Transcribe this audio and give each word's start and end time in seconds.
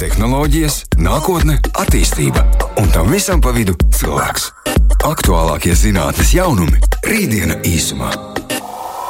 tehnoloģijas, 0.00 0.82
nākotne, 1.00 1.56
attīstība 1.80 2.42
un 2.80 2.90
tam 2.92 3.08
visam 3.12 3.40
pa 3.40 3.52
vidu 3.56 3.76
cilvēks. 3.96 4.50
Aktuālākie 5.06 5.72
zinātnīs 5.76 6.34
jaunumi- 6.36 6.80
rītdiena 7.10 7.60
īsumā. 7.64 8.10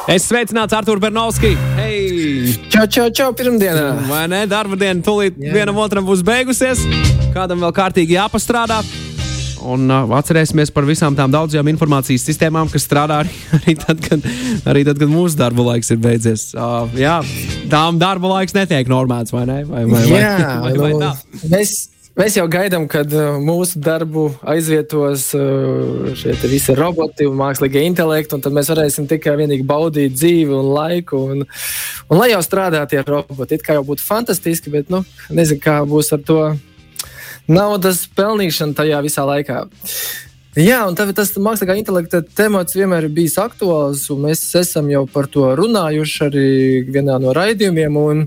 Es 0.06 0.28
sveicināts 0.30 0.72
Artur 0.72 1.00
Bernovski. 1.02 1.56
Hei! 1.76 2.54
Čau, 2.70 2.86
čau, 2.86 3.10
čau, 3.10 3.32
pirmdienā! 3.32 4.06
Vai 4.06 4.28
ne? 4.28 4.46
Darba 4.46 4.76
diena 4.76 5.02
tūlīt 5.02 5.34
Jā. 5.34 5.52
vienam 5.52 5.76
otram 5.82 6.06
būs 6.06 6.22
beigusies. 6.22 6.78
Kādam 7.34 7.58
vēl 7.58 7.72
kārtīgi 7.74 8.14
jāpastrādā. 8.14 8.84
Un 9.66 9.90
uh, 9.90 10.06
atcerēsimies 10.18 10.70
par 10.74 10.86
visām 10.86 11.16
tām 11.18 11.32
daudzajām 11.34 11.70
informācijas 11.72 12.26
sistēmām, 12.28 12.70
kas 12.72 12.86
strādā 12.86 13.22
arī, 13.24 13.34
arī, 13.58 13.74
tad, 13.82 14.04
kad, 14.04 14.30
arī 14.68 14.86
tad, 14.86 15.00
kad 15.02 15.10
mūsu 15.10 15.40
darba 15.40 15.72
laiks 15.72 15.90
ir 15.94 16.00
beidzies. 16.02 16.48
Uh, 16.54 16.86
jā, 16.98 17.18
tām 17.72 18.00
darba 18.02 18.36
laiks 18.36 18.56
netiek 18.56 18.88
normēts, 18.90 19.34
vai 19.34 19.44
ne? 19.48 19.60
Vai, 19.66 19.84
vai, 19.90 20.06
vai, 20.12 20.22
Jā, 20.22 20.38
vai, 20.64 20.72
vai 20.78 20.90
nu, 20.94 21.00
tā? 21.02 21.40
mēs, 21.50 21.74
mēs 22.20 22.38
jau 22.38 22.46
gaidām, 22.52 22.86
kad 22.90 23.10
uh, 23.16 23.40
mūsu 23.42 23.82
darbu 23.82 24.28
aizvietos 24.54 25.26
uh, 25.38 26.12
šie 26.20 26.36
visi 26.46 26.76
roboti 26.78 27.26
un 27.26 27.34
mākslīgie 27.40 27.82
intelekti, 27.88 28.38
un 28.38 28.46
tad 28.46 28.54
mēs 28.54 28.70
varēsim 28.72 29.10
tikai 29.10 29.34
vienīgi 29.42 29.66
baudīt 29.66 30.14
dzīvi 30.14 30.54
un 30.54 30.70
laiku. 30.76 31.24
Un, 31.32 31.44
un 32.06 32.22
lai 32.22 32.30
jau 32.36 32.44
strādā 32.46 32.86
tie 32.90 33.02
roboti, 33.02 33.58
it 33.58 33.66
kā 33.66 33.80
jau 33.80 33.84
būtu 33.90 34.06
fantastiski, 34.06 34.72
bet 34.78 34.94
nu, 34.94 35.02
nezinu, 35.34 35.62
kā 35.64 35.80
būs 35.88 36.14
ar 36.14 36.24
to 36.30 36.40
naudas 37.48 38.04
pelnīšanu 38.16 38.76
tajā 38.76 39.02
visā 39.04 39.26
laikā. 39.26 39.64
Jā, 40.56 40.78
un 40.88 40.94
tad 40.96 41.10
tas 41.12 41.34
mākslīgā 41.36 41.74
intelekta 41.76 42.22
temats 42.24 42.72
vienmēr 42.72 43.06
ir 43.06 43.12
bijis 43.12 43.36
aktuāls, 43.42 44.06
un 44.14 44.22
mēs 44.24 44.40
esam 44.56 44.88
jau 44.88 45.02
par 45.04 45.28
to 45.28 45.50
runājuši 45.58 46.22
arī 46.24 46.46
vienā 46.88 47.18
no 47.20 47.34
raidījumiem. 47.36 48.24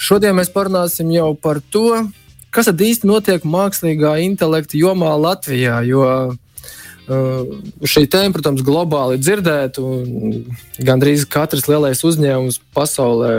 Šodien 0.00 0.38
mēs 0.38 0.48
parunāsim 0.54 1.10
jau 1.12 1.34
par 1.36 1.60
to, 1.60 2.06
kas 2.48 2.70
tad 2.70 2.80
īsti 2.80 3.10
notiek 3.10 3.44
mākslīgā 3.44 4.16
intelekta 4.24 4.80
jomā 4.80 5.12
Latvijā. 5.20 5.82
Jo 5.84 6.06
uh, 6.06 6.38
šī 7.10 8.04
tēma, 8.10 8.34
protams, 8.34 8.62
globāli 8.66 9.16
ir 9.16 9.24
dzirdēta, 9.24 9.84
gandrīz 10.86 11.26
katrs 11.30 11.66
lielais 11.70 12.04
uzņēmums 12.06 12.60
pasaulē 12.76 13.32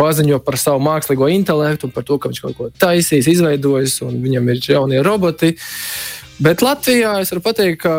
paziņo 0.00 0.38
par 0.46 0.58
savu 0.60 0.82
mākslīgo 0.84 1.30
intelektu, 1.32 1.90
par 1.94 2.06
to, 2.06 2.20
ka 2.20 2.30
viņš 2.30 2.42
kaut 2.44 2.56
ko 2.58 2.70
taisīs, 2.82 3.30
izveidojis, 3.30 4.00
un 4.06 4.20
viņam 4.22 4.52
ir 4.52 4.62
jaunie 4.76 5.02
roboti. 5.06 5.56
Bet 6.40 6.62
Latvijā 6.64 7.18
es 7.20 7.34
varu 7.34 7.44
pateikt, 7.44 7.82
ka 7.82 7.96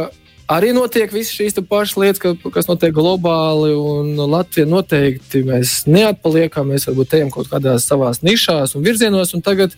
arī 0.52 0.72
notiek 0.76 1.12
visas 1.14 1.34
šīs 1.36 1.60
pašas 1.68 1.98
lietas, 2.00 2.22
ka, 2.22 2.34
kas 2.54 2.70
notiek 2.70 2.94
globāli. 2.96 3.74
Latvija 4.18 4.68
noteikti 4.70 5.44
mēs 5.48 5.82
neatpaliekam. 5.90 6.72
Mēs 6.72 6.88
varbūt 6.90 7.18
ejam 7.20 7.32
kaut 7.34 7.52
kādās 7.52 7.88
savās 7.88 8.24
nišās 8.26 8.76
un 8.76 8.86
virzienos. 8.86 9.36
Un 9.38 9.46
tagad 9.46 9.76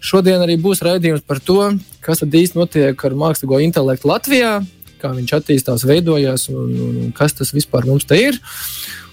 šodien 0.00 0.42
arī 0.42 0.58
būs 0.60 0.82
raidījums 0.86 1.26
par 1.26 1.42
to, 1.44 1.60
kas 2.04 2.22
tad 2.22 2.34
īsti 2.34 2.58
notiek 2.58 3.06
ar 3.08 3.18
mākslīgo 3.18 3.60
intelektu 3.66 4.10
Latvijā, 4.10 4.58
kā 5.00 5.12
viņš 5.16 5.34
attīstās, 5.38 5.86
veidojās 5.88 6.48
un, 6.52 6.70
un, 6.72 6.94
un 7.06 7.12
kas 7.16 7.36
tas 7.36 7.52
vispār 7.54 7.88
mums 7.88 8.08
te 8.08 8.18
ir. 8.20 8.40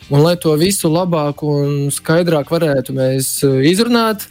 Un, 0.10 0.20
lai 0.20 0.36
to 0.38 0.52
visu 0.60 0.90
labāk 0.92 1.42
un 1.48 1.88
skaidrāk 1.94 2.52
varētu 2.52 2.94
mēs 2.96 3.30
eh, 3.48 3.62
izrunāt, 3.70 4.26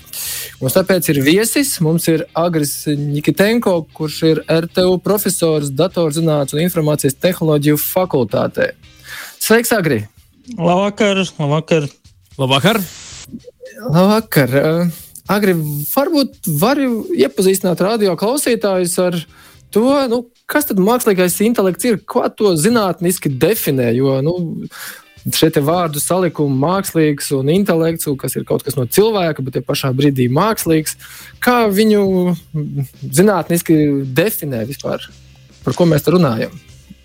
mums 0.61 0.77
tāpēc 0.77 1.09
ir 1.15 1.23
viesis. 1.25 1.73
Mums 1.83 2.09
ir 2.13 2.27
Agris 2.39 2.75
Nikitenko, 2.87 3.79
kurš 3.97 4.19
ir 4.29 4.43
RTU 4.47 4.99
profesors 5.03 5.73
datorzinātnes 5.73 6.55
un 6.55 6.65
informācijas 6.67 7.17
tehnoloģiju 7.25 7.81
fakultātē. 7.81 8.73
Sveiks, 9.43 9.73
Agri! 9.75 10.03
Labvakar, 10.59 11.25
labvakar. 11.39 11.89
Labvakar! 12.39 12.83
Labvakar! 13.81 14.53
Agri, 15.31 15.55
varbūt 15.89 16.51
vari 16.61 16.89
iepazīstināt 17.23 17.81
radio 17.81 18.15
klausītājus 18.19 18.95
ar 19.01 19.19
to, 19.73 19.87
nu, 20.11 20.25
kas 20.53 20.69
tad 20.69 20.83
mākslīgais 20.83 21.39
intelekts 21.47 21.89
ir, 21.89 22.03
ko 22.05 22.25
to 22.29 22.53
zinātniski 22.61 23.33
definē. 23.33 23.93
Jo, 23.97 24.21
nu, 24.25 24.37
Šie 25.23 25.53
vārdu 25.63 26.01
salikumi, 26.03 26.57
mākslīgs 26.59 27.29
un 27.37 27.51
intelekts, 27.55 28.09
kas 28.19 28.35
ir 28.35 28.43
kaut 28.43 28.65
kas 28.67 28.75
no 28.75 28.89
cilvēka, 28.91 29.45
bet 29.47 29.55
tie 29.55 29.63
pašā 29.63 29.93
brīdī 29.95 30.27
mākslīgs. 30.27 30.97
Kā 31.39 31.69
viņu 31.71 32.35
zinātniski 33.07 33.77
definē 34.19 34.65
vispār? 34.67 35.07
Par 35.63 35.79
ko 35.79 35.87
mēs 35.87 36.03
te 36.03 36.17
runājam? 36.17 36.57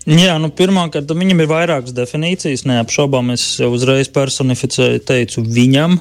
Jā, 0.08 0.34
nu, 0.42 0.50
Pirmkārt, 0.50 1.10
viņam 1.14 1.44
ir 1.44 1.50
vairākas 1.50 1.94
definīcijas. 1.94 2.64
Neapšaubām, 2.66 3.30
es 3.36 3.44
jau 3.60 3.70
uzreiz 3.76 4.10
personificēju, 4.10 5.04
teicu 5.06 5.44
viņam, 5.46 5.98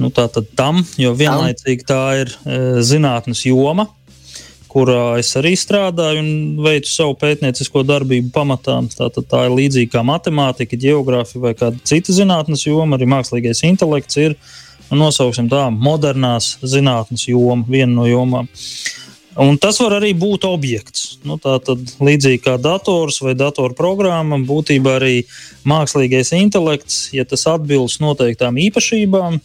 nu, 0.00 0.10
tā 0.14 0.28
tad 0.32 0.48
tam, 0.56 0.84
jo 0.96 1.12
vienlaicīgi 1.18 1.84
tā 1.84 2.02
ir 2.22 2.32
e, 2.32 2.60
zinātnes 2.86 3.42
joma, 3.48 3.90
kurā 4.76 5.16
es 5.16 5.30
arī 5.40 5.54
strādāju 5.56 6.20
un 6.20 6.28
veicu 6.60 6.90
savu 6.92 7.14
pētniecisko 7.16 7.80
darbību 7.88 8.28
pamatā. 8.34 8.76
Tātad 8.92 9.24
tā 9.30 9.46
ir 9.46 9.56
līdzīga 9.56 9.94
kā 9.94 10.02
matemātika, 10.04 10.76
geogrāfija 10.82 11.44
vai 11.46 11.54
kāda 11.56 11.80
cita 11.88 12.12
zinātnes 12.12 12.66
joma, 12.66 12.98
arī 12.98 13.08
mākslīgais 13.08 13.64
intelekts 13.70 14.20
ir. 14.20 14.36
Nu, 14.90 15.00
nosauksim 15.06 15.48
tā, 15.50 15.64
modernās 15.72 16.58
zinātnes 16.60 17.24
joma, 17.30 17.64
viena 17.66 17.94
no 17.94 18.04
jomām. 18.06 18.52
Un 19.40 19.58
tas 19.60 19.76
var 19.82 19.98
arī 19.98 20.12
būt 20.16 20.46
objekts. 20.48 21.18
Nu, 21.26 21.36
tā 21.40 21.56
tad 21.64 21.82
līdzīgi 22.00 22.40
kā 22.44 22.54
dators 22.60 23.18
vai 23.24 23.34
datorprogramma, 23.36 24.38
būtībā 24.48 24.94
arī 25.00 25.16
mākslīgais 25.68 26.32
intelekts, 26.36 27.10
ja 27.16 27.24
tas 27.28 27.48
atbilst 27.50 28.00
noteiktām 28.04 28.60
īpašībām, 28.68 29.40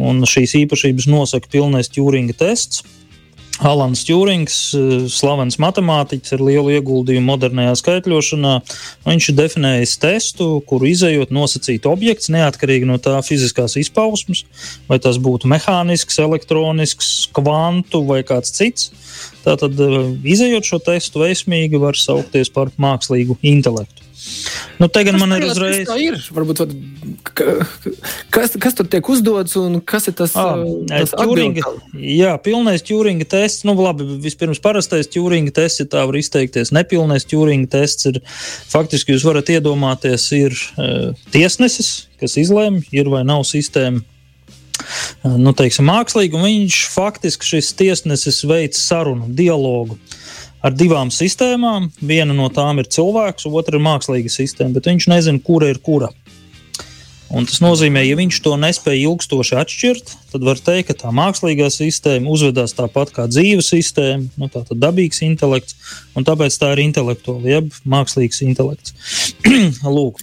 un 0.00 0.24
šīs 0.28 0.56
īpašības 0.62 1.10
nosaka 1.12 1.52
pilnais 1.52 1.92
Turinga 1.92 2.36
tests. 2.44 2.84
Alans 3.60 4.00
Čūrings, 4.08 4.54
slavens 5.12 5.58
matemātiķis 5.60 6.32
ar 6.36 6.44
lielu 6.46 6.72
ieguldījumu 6.78 7.28
modernajā 7.28 7.74
skaitļošanā. 7.80 8.54
Viņš 9.04 9.28
ir 9.28 9.36
definējis 9.36 9.96
testu, 10.00 10.48
kuru 10.68 10.88
izējot 10.88 11.34
nosacīt 11.34 11.88
objekts, 11.90 12.30
neatkarīgi 12.32 12.88
no 12.88 12.96
tā 13.02 13.18
fiziskās 13.26 13.76
izpausmes, 13.80 14.46
vai 14.88 15.00
tas 15.02 15.20
būtu 15.20 15.50
mehānisks, 15.52 16.20
elektronisks, 16.24 17.10
kvantu 17.36 18.02
vai 18.08 18.22
kāds 18.24 18.56
cits. 18.56 18.90
Tātad, 19.44 19.76
izējot 20.24 20.72
šo 20.72 20.80
testu 20.90 21.24
veiksmīgi, 21.26 21.80
var 21.80 22.00
saukties 22.00 22.52
par 22.54 22.72
mākslīgu 22.80 23.36
intelektu. 23.44 23.99
Nu, 24.80 24.88
te 24.88 25.02
gan 25.04 25.18
man 25.20 25.32
ir 25.36 25.44
uzreiz. 25.44 25.84
Tā 25.88 25.96
ir. 26.00 26.16
Varbūt, 26.32 26.62
kas, 28.32 28.54
kas 28.60 28.76
tur 28.76 28.88
tiek 28.90 29.08
uzdots 29.12 29.56
un 29.60 29.78
kas 29.84 30.08
ir 30.08 30.16
tas? 30.16 30.34
Ah, 30.40 30.62
tas 30.88 31.12
Turinga, 31.16 31.64
jā, 31.96 32.32
pilnais 32.44 32.84
Turinga 32.86 33.26
tests. 33.28 33.66
Nu, 33.68 33.74
labi, 33.80 34.06
vispirms 34.24 34.62
parastais 34.64 35.10
Turinga 35.12 35.52
tests, 35.56 35.82
ja 35.82 35.88
tā 35.90 36.06
var 36.08 36.20
izteikties. 36.20 36.72
Nepilnais 36.76 37.28
Turinga 37.28 37.68
tests 37.76 38.08
ir 38.08 38.22
faktiski, 38.72 39.16
jūs 39.16 39.26
varat 39.28 39.52
iedomāties, 39.52 40.30
ir 40.36 40.56
uh, 40.56 41.10
tiesnesis, 41.34 41.92
kas 42.20 42.38
izlēma, 42.40 42.84
ir 42.96 43.12
vai 43.12 43.24
nav 43.28 43.44
sistēma. 43.48 44.04
Nu, 45.20 45.52
teiksim, 45.52 45.84
mākslīgi, 45.90 46.38
un 46.38 46.46
viņš 46.46 46.76
faktiski 46.94 47.48
šis 47.54 47.74
tiesnesis 47.76 48.40
veids 48.48 48.80
sarunu, 48.80 49.28
dialogu 49.36 49.98
ar 50.64 50.76
divām 50.76 51.12
sistēmām. 51.14 51.90
Viena 52.00 52.36
no 52.36 52.48
tām 52.52 52.82
ir 52.82 52.90
cilvēks, 52.92 53.48
otra 53.48 53.78
ir 53.78 53.84
mākslīga 53.84 54.32
sistēma, 54.32 54.76
bet 54.76 54.90
viņš 54.90 55.08
nezina, 55.12 55.42
kura 55.44 55.70
ir 55.72 55.80
kura. 55.82 56.10
Un 57.30 57.46
tas 57.46 57.60
nozīmē, 57.62 58.02
ja 58.02 58.16
viņš 58.18 58.40
to 58.42 58.56
nespēja 58.58 59.04
ilgstoši 59.04 59.54
atšķirt, 59.60 60.14
tad 60.32 60.46
var 60.46 60.58
teikt, 60.58 60.88
ka 60.88 60.96
tā 61.04 61.12
mākslīgā 61.14 61.68
sistēma 61.70 62.26
uzvedās 62.32 62.74
tāpat 62.74 63.12
kā 63.14 63.28
dzīves 63.30 63.70
sistēma, 63.70 64.26
nu, 64.34 64.48
tā 64.50 64.64
tad 64.66 64.80
dabīgs 64.82 65.22
intelekts, 65.22 65.76
un 66.18 66.26
tāpēc 66.26 66.56
tā 66.58 66.72
ir 66.74 66.82
intelektuāla, 66.88 67.52
jeb 67.52 67.70
mākslīgs 67.86 68.42
intelekts. 68.48 68.96
Lūk. 69.86 70.18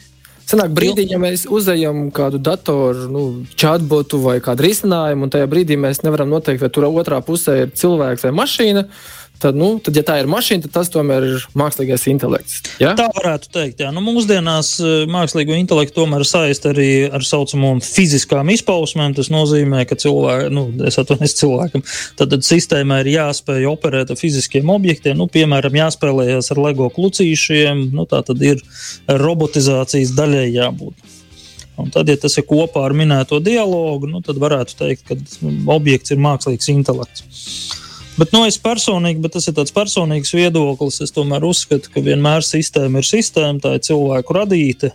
Senāk 0.47 0.71
brīdī, 0.75 1.05
ja 1.11 1.19
mēs 1.19 1.45
uzejam 1.51 2.09
kādu 2.15 2.39
datoru, 2.43 3.07
nu, 3.11 3.23
chatbotu 3.55 4.19
vai 4.23 4.37
kādu 4.43 4.67
risinājumu, 4.67 5.27
un 5.27 5.31
tajā 5.31 5.47
brīdī 5.51 5.79
mēs 5.79 6.03
nevaram 6.03 6.31
noteikt, 6.31 6.63
vai 6.63 6.71
tur 6.75 6.89
otrā 6.89 7.21
pusē 7.23 7.55
ir 7.63 7.73
cilvēks 7.75 8.27
vai 8.27 8.35
mašīna, 8.35 8.83
Tad, 8.83 9.16
nu, 9.57 9.69
tad, 9.83 9.97
ja 9.97 10.03
tā 10.05 10.17
ir 10.21 10.29
mašīna, 10.31 10.65
tad 10.65 10.73
tas 10.79 10.89
tomēr 10.93 11.25
ir 11.27 11.45
mākslīgais 11.57 12.07
intelekts. 12.09 12.61
Ja? 12.81 12.93
Tā 12.97 13.07
varētu 13.13 13.51
teikt. 13.53 13.83
Jā. 13.83 13.91
Nu, 13.93 14.01
mūsdienās 14.05 14.71
mākslīgo 15.11 15.55
intelektu 15.57 15.99
tomēr 15.99 16.25
saist 16.27 16.65
arī 16.69 17.07
ar 17.07 17.21
tā 17.21 17.27
saucamām 17.27 17.81
fiziskām 17.85 18.49
izpausmēm. 18.55 19.15
Tas 19.17 19.29
nozīmē, 19.33 19.83
ka 19.89 19.97
cilvēkam, 19.99 20.55
nu, 20.55 20.65
es 20.87 20.97
atvainojos 21.01 21.37
cilvēkam, 21.41 21.85
tad, 22.19 22.33
tad 22.33 22.47
sistēmai 22.47 23.03
ir 23.03 23.13
jāspēj 23.17 23.69
operēt 23.69 24.13
ar 24.13 24.19
fiziskiem 24.19 24.73
objektiem. 24.73 25.19
Nu, 25.19 25.29
piemēram, 25.31 25.77
jāspēlējas 25.83 26.53
ar 26.55 26.63
LEGO 26.67 26.89
klucīšiem. 26.97 27.89
Nu, 27.93 28.07
tā 28.09 28.23
tad 28.25 28.41
ir 28.45 28.63
robotizācijas 29.07 30.15
daļai 30.17 30.47
jābūt. 30.55 31.13
Un 31.77 31.91
tad, 31.93 32.09
ja 32.09 32.17
tas 32.17 32.33
ir 32.39 32.45
kopā 32.49 32.87
ar 32.87 32.95
minēto 32.97 33.37
dialogu, 33.43 34.09
nu, 34.09 34.23
tad 34.25 34.39
varētu 34.41 34.79
teikt, 34.79 35.03
ka 35.05 35.17
objekts 35.75 36.13
ir 36.13 36.21
mākslīgs 36.25 36.71
intelekts. 36.73 37.27
Bet 38.17 38.31
nu, 38.33 38.41
es 38.49 38.57
personīgi, 38.57 39.21
bet 39.21 39.35
tas 39.37 39.45
ir 39.49 39.53
tāds 39.57 39.73
personīgs 39.75 40.33
viedoklis. 40.33 41.03
Es 41.05 41.13
tomēr 41.13 41.45
uzskatu, 41.45 41.91
ka 41.93 42.01
vienmēr 42.01 42.45
sistēma 42.45 43.03
ir 43.03 43.07
sistēma, 43.07 43.61
tā 43.61 43.75
ir 43.77 43.83
cilvēku 43.85 44.37
radīta. 44.39 44.89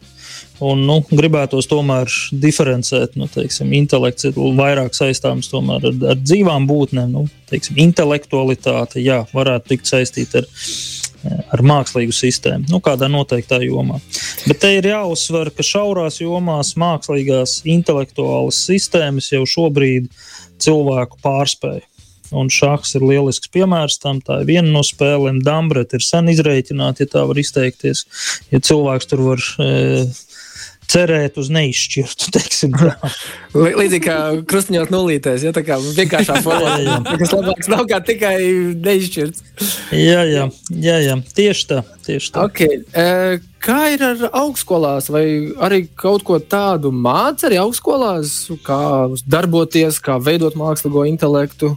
Un, 0.63 0.83
nu, 0.87 1.01
gribētos 1.11 1.67
tomēr 1.71 2.11
diferencēt, 2.43 3.17
nu, 3.19 3.29
teiksim, 3.31 3.71
intelekts 3.75 4.29
ir 4.29 4.39
vairāk 4.59 4.95
saistāms 4.95 5.51
ar, 5.55 5.87
ar 5.87 6.19
dzīvām 6.19 6.67
būtnēm. 6.71 7.15
Nu, 7.15 7.25
teiksim, 7.51 7.79
intelektualitāte, 7.83 9.03
jā, 9.03 9.23
varētu 9.35 9.73
tikt 9.73 9.91
saistīta 9.91 10.43
ar, 10.43 10.51
ar 11.55 11.65
mākslīgu 11.67 12.15
sistēmu, 12.15 12.71
nu, 12.71 12.83
kādā 12.83 13.11
noteiktā 13.11 13.61
jomā. 13.63 14.01
Bet 14.49 14.63
te 14.63 14.75
ir 14.79 14.91
jāuzsver, 14.91 15.53
ka 15.55 15.67
šaurās 15.67 16.19
jomās 16.23 16.75
mākslīgās 16.79 17.61
intelektuālas 17.71 18.63
sistēmas 18.67 19.31
jau 19.35 19.43
šobrīd 19.47 20.11
cilvēku 20.63 21.23
pārspēja. 21.23 21.87
Un 22.33 22.51
šachs 22.53 22.97
ir 22.97 23.05
lielisks 23.07 23.51
piemērs 23.53 23.99
tam. 24.03 24.23
Tā 24.25 24.41
ir 24.43 24.51
viena 24.51 24.69
no 24.73 24.83
spēlēm. 24.87 25.43
Dambret 25.45 25.95
ir 25.97 26.05
sen 26.05 26.31
izreikināta, 26.33 27.05
ja 27.05 27.15
tā 27.17 27.25
var 27.29 27.41
izteikties. 27.41 28.07
Ja 28.53 28.63
cilvēks 28.65 29.11
tur 29.11 29.25
var 29.27 29.45
e, 29.63 29.71
cerēt 30.93 31.39
uz 31.41 31.51
neizšķirtu. 31.53 32.33
Līdzīgi 33.81 34.03
kā 34.05 34.17
krustiņot 34.49 34.93
nulītēs, 34.93 35.47
ja 35.47 35.53
tā 35.55 35.65
kā 35.67 35.79
vienkāršā 35.83 36.41
formā. 36.47 36.99
Tas 37.09 37.35
labāks 37.35 37.71
nav 37.73 37.87
kā 37.91 38.01
tikai 38.05 38.37
neizšķirts. 38.77 39.47
Jā, 39.97 40.25
jā, 40.29 40.49
jā, 40.73 40.99
jā. 41.07 41.17
tieši 41.37 41.69
tā. 41.71 41.81
Tieši 42.03 42.35
tā. 42.35 42.47
Okay. 42.49 42.83
Kā 43.63 43.79
ir 43.95 44.03
ar 44.03 44.25
augstskolās, 44.35 45.07
vai 45.13 45.25
arī 45.63 45.85
kaut 45.87 46.25
ko 46.27 46.41
tādu 46.43 46.91
mācīt 46.91 47.47
arī 47.51 47.61
augstskolās, 47.63 48.35
kā 48.67 48.83
darboties, 49.23 50.01
kā 50.03 50.19
veidot 50.19 50.59
mākslīgo 50.59 51.07
intelektu? 51.07 51.77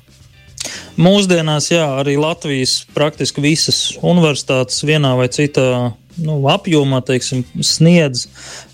Mūsdienās, 1.02 1.70
jā, 1.74 1.86
arī 2.00 2.16
Latvijas 2.20 2.84
praktiski 2.96 3.44
visas 3.44 3.80
universitātes 4.02 4.84
vienā 4.88 5.16
vai 5.20 5.28
citā 5.34 5.94
nu, 6.22 6.38
apjomā 6.52 7.02
teiksim, 7.06 7.44
sniedz 7.64 8.26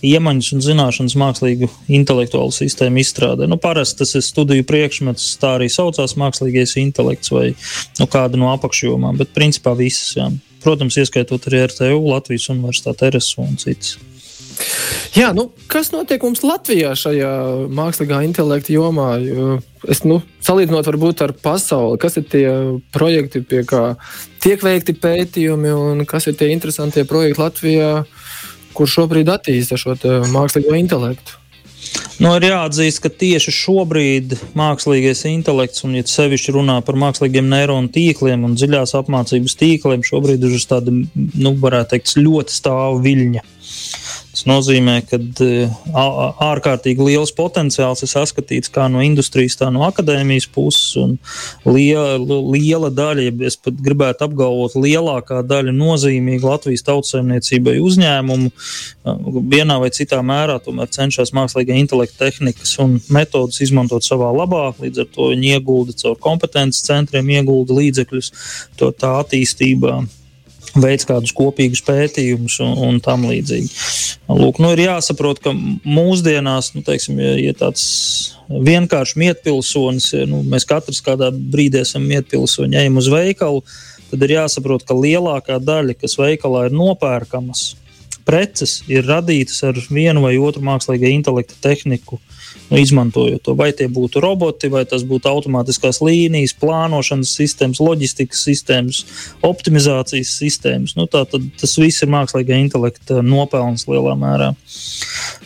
iemaņas 0.06 0.52
un 0.56 0.64
zināšanas 0.66 1.18
mākslīgu 1.20 1.70
intelektuālu 1.92 2.54
sistēmu 2.56 3.02
izstrādē. 3.02 3.50
Nu, 3.50 3.58
parasti 3.62 4.04
tas 4.04 4.14
ir 4.18 4.26
studiju 4.26 4.68
priekšmets, 4.70 5.34
tā 5.42 5.56
arī 5.58 5.72
saucās 5.72 6.18
mākslīgais 6.22 6.78
intelekts 6.82 7.34
vai 7.34 7.52
nu, 8.00 8.08
kāda 8.12 8.40
no 8.40 8.52
apakšjomām, 8.54 9.18
bet 9.22 9.34
principā 9.38 9.76
visas. 9.78 10.14
Jā. 10.20 10.30
Protams, 10.62 11.00
ieskaitot 11.02 11.50
arī 11.50 11.66
RTU, 11.72 12.04
Latvijas 12.06 12.52
Universitāti, 12.54 13.10
RSU 13.10 13.48
un 13.48 13.58
citas. 13.62 13.98
Jā, 15.12 15.32
nu, 15.36 15.50
kas 15.72 15.92
notiek 15.92 16.24
mums 16.24 16.44
Latvijā 16.46 16.94
šajā 16.96 17.32
mākslīgā 17.76 18.22
intelekta 18.28 18.72
jomā? 18.72 19.10
Es 19.92 20.04
nu, 20.08 20.22
salīdzinot 20.46 20.88
varbūt 20.88 21.26
ar 21.26 21.34
pasauli, 21.36 22.00
kas 22.02 22.16
ir 22.22 22.28
tie 22.32 22.46
projekti, 22.96 23.44
pie 23.44 23.66
kā 23.68 23.84
tiek 24.44 24.64
veikti 24.64 24.96
pētījumi, 24.96 25.76
un 25.76 26.08
kas 26.10 26.30
ir 26.32 26.40
tie 26.40 26.52
interesantie 26.56 27.04
projekti 27.10 27.44
Latvijā, 27.44 27.92
kur 28.78 28.88
šobrīd 28.88 29.30
attīsta 29.34 29.80
šo 29.80 29.98
mākslīgo 30.32 30.80
intelektu? 30.80 31.42
Nu, 32.22 32.30
ir 32.38 32.46
jāatzīst, 32.46 33.00
ka 33.02 33.10
tieši 33.10 33.52
šobrīd 33.56 34.36
mākslīgais 34.58 35.24
intelekts, 35.32 35.82
un 35.88 35.96
ja 35.98 36.06
sevišķi 36.06 36.54
runā 36.54 36.76
par 36.86 37.00
mākslīgiem 37.02 37.48
neironu 37.50 37.90
tīkliem 37.94 38.46
un 38.46 38.54
dziļās 38.54 38.94
apmācības 39.00 39.58
tīkliem, 39.58 40.06
šobrīd 40.06 40.46
ir 40.46 40.54
uz 40.60 40.68
tāda, 40.70 40.94
nu, 40.94 41.54
varētu 41.64 41.96
teikt, 41.96 42.14
ļoti 42.22 42.54
stāva 42.54 43.00
viļņa. 43.02 43.42
Tas 44.42 44.48
nozīmē, 44.50 44.96
ka 45.06 45.20
e, 45.22 45.68
ārkārtīgi 46.42 47.06
liels 47.06 47.30
potenciāls 47.38 48.00
ir 48.02 48.10
saskatīts 48.10 48.72
kā 48.74 48.88
no 48.90 49.04
industrijas, 49.06 49.54
tā 49.60 49.68
no 49.70 49.84
akadēmijas 49.86 50.48
puses. 50.50 51.20
Liela, 51.62 52.16
liela 52.26 52.90
daļa, 52.90 53.28
ja 53.28 53.36
es 53.46 53.60
pat 53.62 53.78
gribētu 53.86 54.26
apgalvot, 54.26 54.74
lielākā 54.82 55.44
daļa 55.46 55.76
nozīmīga 55.78 56.56
Latvijas 56.56 56.82
tautsēmniecībai 56.88 57.76
uzņēmumu 57.86 58.50
vienā 59.52 59.78
vai 59.84 59.92
citā 59.94 60.24
mērā 60.26 60.58
cenšas 60.66 61.36
mākslīgā 61.38 61.78
intelekta 61.78 62.24
tehnikas 62.24 62.74
un 62.82 62.96
metodas 63.14 63.62
izmantot 63.62 64.08
savā 64.08 64.32
labā. 64.34 64.72
Līdz 64.82 65.04
ar 65.06 65.12
to 65.14 65.30
viņi 65.36 65.54
iegulda 65.60 65.94
caur 66.02 66.18
kompetences 66.18 66.90
centriem, 66.90 67.30
iegulda 67.38 67.78
līdzekļus 67.78 68.34
to 68.82 68.90
tā 68.90 69.14
attīstībā 69.22 70.00
veids 70.80 71.08
kādus 71.08 71.34
kopīgus 71.36 71.82
pētījumus 71.88 72.58
un, 72.64 72.74
un 72.88 73.00
tam 73.04 73.26
līdzīgi. 73.30 73.70
Lūk, 74.32 74.62
nu 74.64 74.72
ir 74.76 74.86
jāsaprot, 74.86 75.42
ka 75.44 75.54
mūsdienās, 75.54 76.72
nu, 76.76 76.84
teiksim, 76.88 77.20
ja, 77.22 77.34
ja 77.40 77.56
tāds 77.58 77.84
vienkāršs 78.52 79.18
mietpilsonis, 79.20 80.12
nu, 80.32 80.42
mēs 80.48 80.68
katrs 80.70 81.04
kādā 81.06 81.32
brīdī 81.32 81.84
esam 81.84 82.06
mietpilsoņi, 82.08 82.80
ejam 82.84 83.00
uz 83.02 83.12
veikalu, 83.12 83.64
tad 84.12 84.26
ir 84.28 84.38
jāsaprot, 84.38 84.86
ka 84.88 84.98
lielākā 84.98 85.60
daļa, 85.64 85.98
kas 86.00 86.18
veikalā 86.20 86.68
ir 86.70 86.76
nopērkamas, 86.76 87.72
preces 88.28 88.80
ir 88.92 89.08
radītas 89.08 89.64
ar 89.68 89.80
vienu 89.90 90.24
vai 90.24 90.36
otru 90.40 90.64
mākslīgā 90.68 91.10
intelekta 91.12 91.58
tehniku 91.64 92.20
nu, 92.20 92.28
izmantojot 92.80 93.44
to. 93.44 93.56
Vai 93.60 93.72
tie 93.76 93.88
būtu 93.92 94.22
roboti, 94.24 94.70
vai 94.72 94.84
tas 94.88 95.04
būtu 95.08 95.30
automātiskās 95.32 96.02
līnijas, 96.04 96.54
plānošanas 96.62 97.34
sistēmas, 97.36 97.82
loģistikas 97.84 98.44
sistēmas, 98.48 99.04
optimizācijas 99.46 100.34
sistēmas. 100.40 100.96
Nu, 101.00 101.08
tā, 101.12 101.26
tad, 101.30 101.48
tas 101.60 101.76
viss 101.82 102.04
ir 102.06 102.12
mākslīgā 102.14 102.60
intelekta 102.64 103.20
nopelns 103.26 103.88
lielā 103.92 104.16
mērā. 104.20 104.52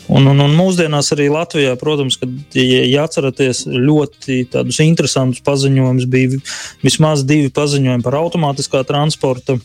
Un, 0.05 0.27
un, 0.29 0.41
un 0.43 0.53
mūsdienās 0.53 1.09
arī 1.15 1.31
Latvijā, 1.33 1.73
protams, 1.81 2.19
kad, 2.21 2.33
ja, 2.53 2.83
ja 2.85 3.05
atceraties, 3.09 3.63
ļoti 3.65 4.43
tādus 4.53 4.81
interesantus 4.85 5.41
paziņojumus, 5.45 6.09
bija 6.09 6.41
vismaz 6.85 7.25
divi 7.25 7.49
paziņojumi 7.53 8.05
par 8.05 8.19
automātiskā 8.21 8.83
transporta 8.85 9.57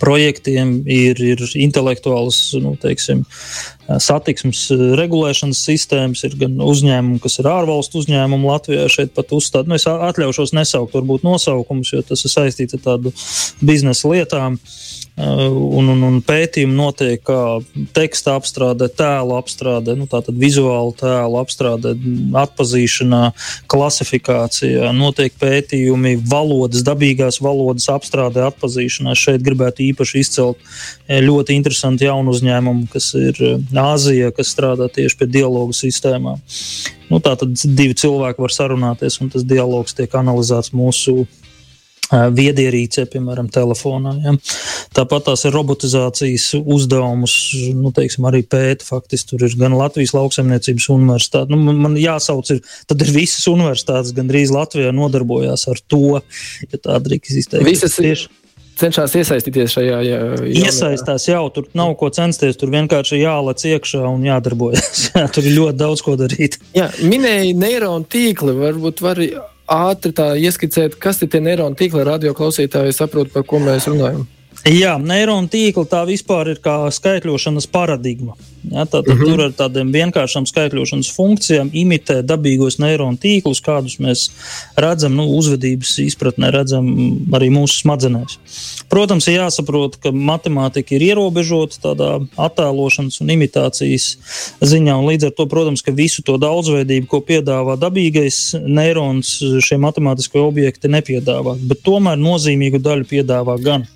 projektiem 0.00 0.80
ir, 0.84 1.20
ir 1.20 1.42
intelektuāls 1.56 2.38
nu, 2.60 2.74
teiksim, 2.80 3.24
satiksmes 4.02 4.66
regulēšanas 4.98 5.62
sistēmas, 5.68 6.24
ir 6.26 6.36
gan 6.40 6.58
uzņēmumi, 6.64 7.20
kas 7.22 7.38
ir 7.40 7.50
ārvalstu 7.50 8.02
uzņēmumi 8.02 8.50
Latvijā. 8.50 8.88
Šeit 8.92 9.14
pat 9.16 9.34
uzstāda, 9.36 9.70
nu, 9.70 9.78
es 9.78 9.86
atļaušos 9.90 10.54
nesaukt 10.56 10.96
varbūt 10.96 11.26
nosaukumus, 11.26 11.94
jo 11.94 12.02
tas 12.06 12.26
ir 12.26 12.34
saistīts 12.34 12.78
ar 12.78 12.84
tādu 12.90 13.14
biznesa 13.64 14.12
lietām. 14.12 14.58
Uh, 14.58 15.06
un, 15.16 15.88
un, 15.88 16.02
un 16.04 16.16
pētījumi 16.24 16.76
notiek 16.76 17.22
kā 17.24 17.58
teksta 17.96 18.34
apstrādē, 18.36 18.88
tēlu 18.92 19.36
apstrādē, 19.38 19.94
nu, 19.96 20.04
tātad 20.10 20.36
vizuālu 20.36 20.92
tēlu 20.98 21.38
apstrādē, 21.40 21.94
atpazīšanā, 22.42 23.22
klasifikācijā. 23.72 24.90
Notiek 24.96 25.36
pētījumi 25.40 26.18
valodas, 26.28 26.84
dabīgās 26.86 27.40
valodas 27.44 27.88
apstrādē, 27.92 28.44
atpazīšanā. 28.50 29.16
Šeit 29.16 29.44
gribētu 29.46 29.86
īpaši 29.88 30.20
izcelt 30.20 30.60
eh, 30.60 31.22
ļoti 31.24 31.56
interesantu 31.56 32.10
jaunu 32.10 32.36
uzņēmumu, 32.36 32.90
kas 32.92 33.14
ir 33.16 33.40
eh, 33.40 33.56
Āzijā, 33.80 34.32
kas 34.34 34.52
strādā 34.54 34.88
tieši 34.92 35.20
pie 35.20 35.30
dialogu 35.38 35.76
sistēmām. 35.76 36.40
Nu, 37.10 37.20
tātad 37.22 37.54
divi 37.64 37.96
cilvēki 37.98 38.42
var 38.42 38.54
sarunāties, 38.54 39.20
un 39.22 39.32
tas 39.32 39.46
dialogs 39.46 39.96
tiek 39.96 40.14
analizēts 40.18 40.74
mūsu 40.76 41.24
viedierīcē, 42.06 43.06
piemēram, 43.10 43.48
telefonā. 43.50 44.12
Ja. 44.22 44.34
Tāpat 44.94 45.26
tās 45.26 45.42
ir 45.48 45.54
robotizācijas 45.56 46.52
uzdevumus, 46.62 47.34
nu, 47.74 47.90
teiksim, 47.94 48.28
arī 48.30 48.44
pēta. 48.46 48.86
Faktiski 48.86 49.32
tur 49.32 49.46
ir 49.48 49.56
gan 49.58 49.74
Latvijas 49.74 50.14
lauksaimniecības 50.14 50.88
universitāte. 50.94 51.50
Nu, 51.50 51.74
man 51.74 51.98
jāsauc, 51.98 52.52
ir, 52.54 52.62
tad 52.86 53.02
ir 53.02 53.12
visas 53.16 53.46
universitātes 53.50 54.14
gandrīz 54.16 54.54
Latvijā 54.54 54.94
nodarbojās 54.94 55.66
ar 55.72 55.82
to, 55.90 56.20
ja 56.70 56.82
tā 56.82 57.00
drīkst 57.02 57.42
izteikt. 57.42 57.66
Visas 57.66 57.98
tieši 57.98 58.30
cenšas 58.80 59.16
iesaistīties 59.20 59.74
šajā. 59.76 59.98
Jā, 60.06 60.20
Iesaistās 60.66 61.26
jau, 61.28 61.42
tur 61.54 61.68
nav 61.76 61.94
ko 62.00 62.10
censties. 62.14 62.58
Tur 62.60 62.72
vienkārši 62.74 63.22
jālec 63.22 63.64
iekšā 63.72 64.04
un 64.08 64.24
jādarbojas. 64.26 65.06
jā, 65.14 65.26
tur 65.32 65.48
ir 65.48 65.58
ļoti 65.58 65.80
daudz 65.82 66.04
ko 66.06 66.16
darīt. 66.20 66.60
Jā, 66.76 66.90
minēja 67.02 67.52
neironu 67.56 68.08
tīkli. 68.12 68.56
Varbūt 68.60 69.02
var 69.04 69.22
ātri 69.66 70.14
ieskicēt, 70.46 71.00
kas 71.02 71.22
ir 71.22 71.32
tie 71.32 71.42
neironu 71.42 71.78
tīkli, 71.78 72.06
radio 72.06 72.34
klausītāji 72.36 72.94
saprotu, 72.96 73.32
par 73.34 73.46
ko 73.48 73.62
mēs 73.62 73.88
runājam. 73.90 74.26
Jā, 74.66 74.96
neironu 74.98 75.46
tīkla 75.46 75.86
tā 75.86 76.00
vispār 76.08 76.48
ir 76.50 76.58
kā 76.62 76.74
skaitļošanas 76.90 77.68
paradigma. 77.70 78.34
Ja, 78.66 78.82
Tātad 78.82 79.12
mm 79.12 79.18
-hmm. 79.18 79.30
tur 79.30 79.42
ar 79.44 79.52
tādiem 79.54 79.92
vienkāršām 79.94 80.46
skaitļošanas 80.50 81.10
funkcijām 81.14 81.70
imitē 81.72 82.16
dabīgos 82.26 82.80
neironu 82.82 83.16
tīklus, 83.16 83.62
kādus 83.62 84.00
mēs 84.02 84.30
redzam, 84.76 85.14
nu, 85.14 85.28
uzvedības 85.38 85.98
izpratnē, 86.02 86.50
redzam 86.50 86.88
arī 87.30 87.50
mūsu 87.54 87.78
smadzenēs. 87.84 88.38
Protams, 88.88 89.28
ir 89.28 89.38
jāsaprot, 89.38 89.96
ka 90.02 90.10
matemātika 90.10 90.96
ir 90.96 91.02
ierobežota 91.02 91.76
tādā 91.82 92.26
attēlošanas 92.36 93.20
un 93.20 93.30
imitācijas 93.30 94.18
ziņā, 94.60 94.98
un 94.98 95.06
līdz 95.06 95.24
ar 95.24 95.30
to, 95.30 95.46
protams, 95.46 95.82
ka 95.82 95.92
visu 95.92 96.22
to 96.22 96.38
daudzveidību, 96.38 97.06
ko 97.06 97.20
piedāvā 97.20 97.78
dabīgais 97.78 98.58
neirons, 98.66 99.42
šie 99.60 99.78
matemātiskie 99.78 100.40
objekti 100.40 100.88
nepiedāvā, 100.88 101.54
bet 101.62 101.86
tomēr 101.86 102.18
nozīmīgu 102.18 102.82
daļu 102.82 103.04
piedāvā 103.04 103.62
gan. 103.62 103.86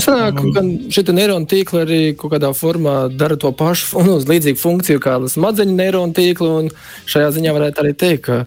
Sanāk, 0.00 0.38
ka 0.54 0.62
šie 0.94 1.04
neironu 1.12 1.48
tīkli 1.48 1.80
arī 1.82 2.00
kaut 2.16 2.32
kādā 2.34 2.52
formā 2.56 2.96
dara 3.12 3.36
to 3.36 3.52
pašu, 3.52 3.98
un 4.00 4.10
uz 4.16 4.26
līdzīgu 4.30 4.60
funkciju 4.60 5.02
kā 5.02 5.18
smadzeņu 5.32 5.76
neironu 5.78 6.16
tīkli. 6.16 6.72
Šajā 7.10 7.32
ziņā 7.36 7.54
varētu 7.56 7.84
arī 7.84 7.94
teikt, 7.98 8.28
ka 8.28 8.42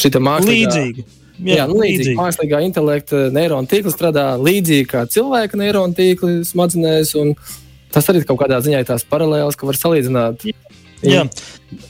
šī 0.00 0.12
mākslīgā. 0.16 0.70
Līdzīgi. 0.70 1.06
Jā, 1.40 1.62
jā 1.62 1.66
nu, 1.68 1.78
līdzīgi. 1.80 1.98
līdzīgi. 1.98 2.18
Mākslīgā 2.20 2.62
intelekta 2.66 3.26
neironu 3.34 3.68
tīkls 3.70 3.96
strādā 3.96 4.26
līdzīgi 4.40 4.88
kā 4.90 5.06
cilvēka 5.08 5.60
neironu 5.60 5.96
tīkli 5.96 6.40
smadzenēs. 6.48 7.14
Tas 7.90 8.06
arī 8.12 8.22
kaut 8.22 8.38
kādā 8.44 8.60
ziņā 8.62 8.82
ir 8.82 8.88
tās 8.88 9.02
paralēlas, 9.08 9.56
ka 9.58 9.66
var 9.66 9.78
salīdzināt. 9.78 10.44
Jā. 10.46 10.69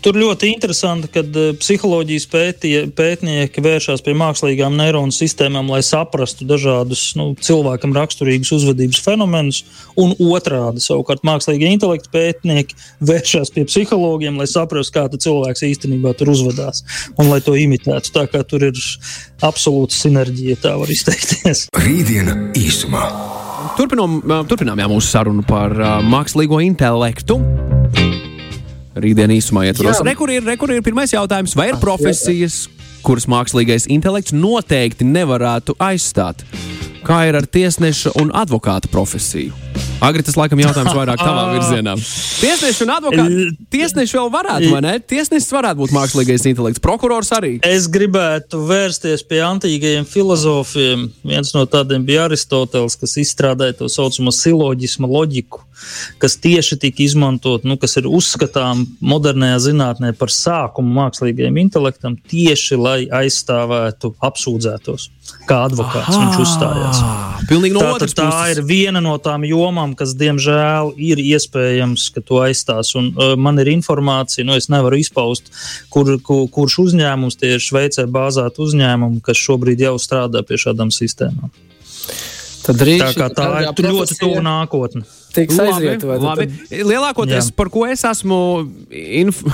Tur 0.04 0.16
ļoti 0.20 0.50
interesanti, 0.52 1.08
ka 1.12 1.22
uh, 1.24 1.52
psiholoģijas 1.56 2.26
pētie, 2.28 2.74
pētnieki 2.96 3.62
vēršas 3.64 4.02
pie 4.04 4.12
mākslīgām 4.18 4.76
neironu 4.76 5.14
sistēmām, 5.14 5.70
lai 5.72 5.80
saprastu 5.84 6.44
dažādus 6.48 7.06
nu, 7.16 7.30
cilvēkam 7.40 7.94
raksturīgus 7.96 8.52
uzvedības 8.58 9.00
fenomenus, 9.04 9.62
un 10.00 10.12
otrādi 10.20 10.84
savukārt 10.84 11.24
mākslīgie 11.24 11.72
intelekta 11.72 12.12
pētnieki 12.12 12.76
vēršas 13.08 13.54
pie 13.56 13.64
psihologiem, 13.70 14.36
lai 14.40 14.48
saprastu, 14.50 14.98
kā 14.98 15.06
cilvēks 15.16 15.64
īstenībā 15.70 16.12
tur 16.18 16.34
uzvedās 16.34 16.84
un 17.16 17.32
lai 17.32 17.40
to 17.44 17.56
imitētu. 17.56 18.12
Tā 18.12 18.26
kā 18.28 18.44
tur 18.44 18.68
ir 18.68 18.84
absolūta 19.40 19.96
sinerģija, 19.96 20.60
tā 20.60 20.76
var 20.80 20.92
izteikties. 20.92 21.70
Rītdiena 21.86 22.36
īsumā. 22.58 23.08
Turpinām, 23.80 24.20
turpinām 24.48 24.80
jā, 24.80 24.92
mūsu 24.92 25.08
sarunu 25.08 25.44
par 25.48 25.72
uh, 25.78 25.98
mākslīgo 26.04 26.60
intelektu 26.64 27.40
rītdien 28.96 29.32
īsumā 29.34 29.66
ietvaros. 29.68 30.02
Rekur 30.06 30.32
ir, 30.34 30.44
rekur 30.46 30.72
ir 30.74 30.84
pirmais 30.86 31.12
jautājums, 31.14 31.54
vai 31.58 31.70
ir 31.70 31.78
ah, 31.78 31.82
profesijas, 31.82 32.64
kuras 33.06 33.28
mākslīgais 33.30 33.88
intelekts 33.92 34.34
noteikti 34.36 35.08
nevarētu 35.08 35.78
aizstāt? 35.80 36.44
Kā 37.00 37.22
ir 37.30 37.38
ar 37.38 37.46
tiesneša 37.48 38.12
un 38.20 38.28
advokāta 38.36 38.90
profesiju? 38.92 39.54
Agri 40.04 40.24
tas 40.24 40.36
laikam 40.36 40.60
jautājums 40.60 40.94
vairāk 40.96 41.20
tavā 41.20 41.44
virzienā. 41.54 41.94
Tiesneši 42.40 42.84
un 42.86 42.92
advokāti. 42.94 43.46
Tiesneši 43.72 44.16
vēl 44.16 44.30
varētu, 44.32 44.68
vai 44.72 44.80
ne? 44.84 44.92
Tiesnesis 45.12 45.52
varētu 45.52 45.80
būt 45.82 45.94
mākslīgais 45.96 46.44
intelekts. 46.48 46.82
Prokurors 46.84 47.32
arī. 47.36 47.54
Es 47.68 47.88
gribētu 47.92 48.62
vērsties 48.68 49.24
pie 49.28 49.42
antīkajiem 49.44 50.08
filozofiem. 50.08 51.06
Viens 51.24 51.52
no 51.56 51.66
tādiem 51.68 52.04
bija 52.08 52.28
Aristoteles, 52.28 52.96
kas 53.00 53.16
izstrādāja 53.20 53.76
to 53.80 53.90
saucamo 53.92 54.32
siloģismu 54.32 55.08
loģiku, 55.08 55.64
kas 56.22 56.36
tieši 56.42 56.78
tika 56.80 57.04
izmantot, 57.04 57.64
nu, 57.68 57.76
kas 57.80 57.96
ir 58.00 58.08
uzskatām 58.10 58.86
modernajā 59.00 59.60
zinātnē 59.70 60.12
par 60.18 60.32
sākumu 60.34 60.92
mākslīgajam 61.00 61.60
intelektam, 61.62 62.18
tieši 62.30 62.80
lai 62.80 62.98
aizstāvētu 63.22 64.14
apsūdzētos 64.30 65.10
kā 65.48 65.64
advokāts 65.66 66.14
Aha, 66.14 66.22
viņš 66.22 66.38
uzstājās. 66.42 67.00
No 67.74 67.92
tā, 68.00 68.08
tā 68.16 68.34
ir 68.52 68.62
viena 68.66 69.02
no 69.02 69.16
tām 69.22 69.44
jomām, 69.48 69.94
kas, 69.98 70.14
diemžēl, 70.18 70.92
ir 71.00 71.22
iespējams, 71.22 72.08
ka 72.14 72.22
to 72.26 72.40
aizstās. 72.44 72.92
Un, 72.98 73.10
uh, 73.14 73.34
man 73.40 73.60
ir 73.62 73.72
informācija, 73.72 74.46
nu, 74.46 74.56
es 74.58 74.70
nevaru 74.72 75.00
izpaust, 75.00 75.50
kur, 75.92 76.12
kur, 76.26 76.44
kurš 76.52 76.80
uzņēmums 76.86 77.38
tie 77.40 77.54
ir 77.56 77.64
Šveicē 77.64 78.06
bāzēti 78.10 78.62
uzņēmumi, 78.66 79.22
kas 79.26 79.40
šobrīd 79.40 79.86
jau 79.86 79.96
strādā 80.02 80.44
pie 80.46 80.60
šādām 80.60 80.92
sistēmām. 80.94 81.50
Tad 82.60 82.84
rīši, 82.86 83.16
tā, 83.16 83.30
tā 83.34 83.48
ir 83.70 83.90
ļoti 83.90 84.18
tuvu 84.20 84.44
nākotne. 84.44 85.06
Tiks 85.34 85.60
aizvietota. 85.62 86.34
Lielākoties, 86.70 87.50
Jā. 87.50 87.56
par 87.56 87.70
ko 87.72 87.86
es 87.86 88.04
esmu 88.08 88.40
inf 88.90 89.42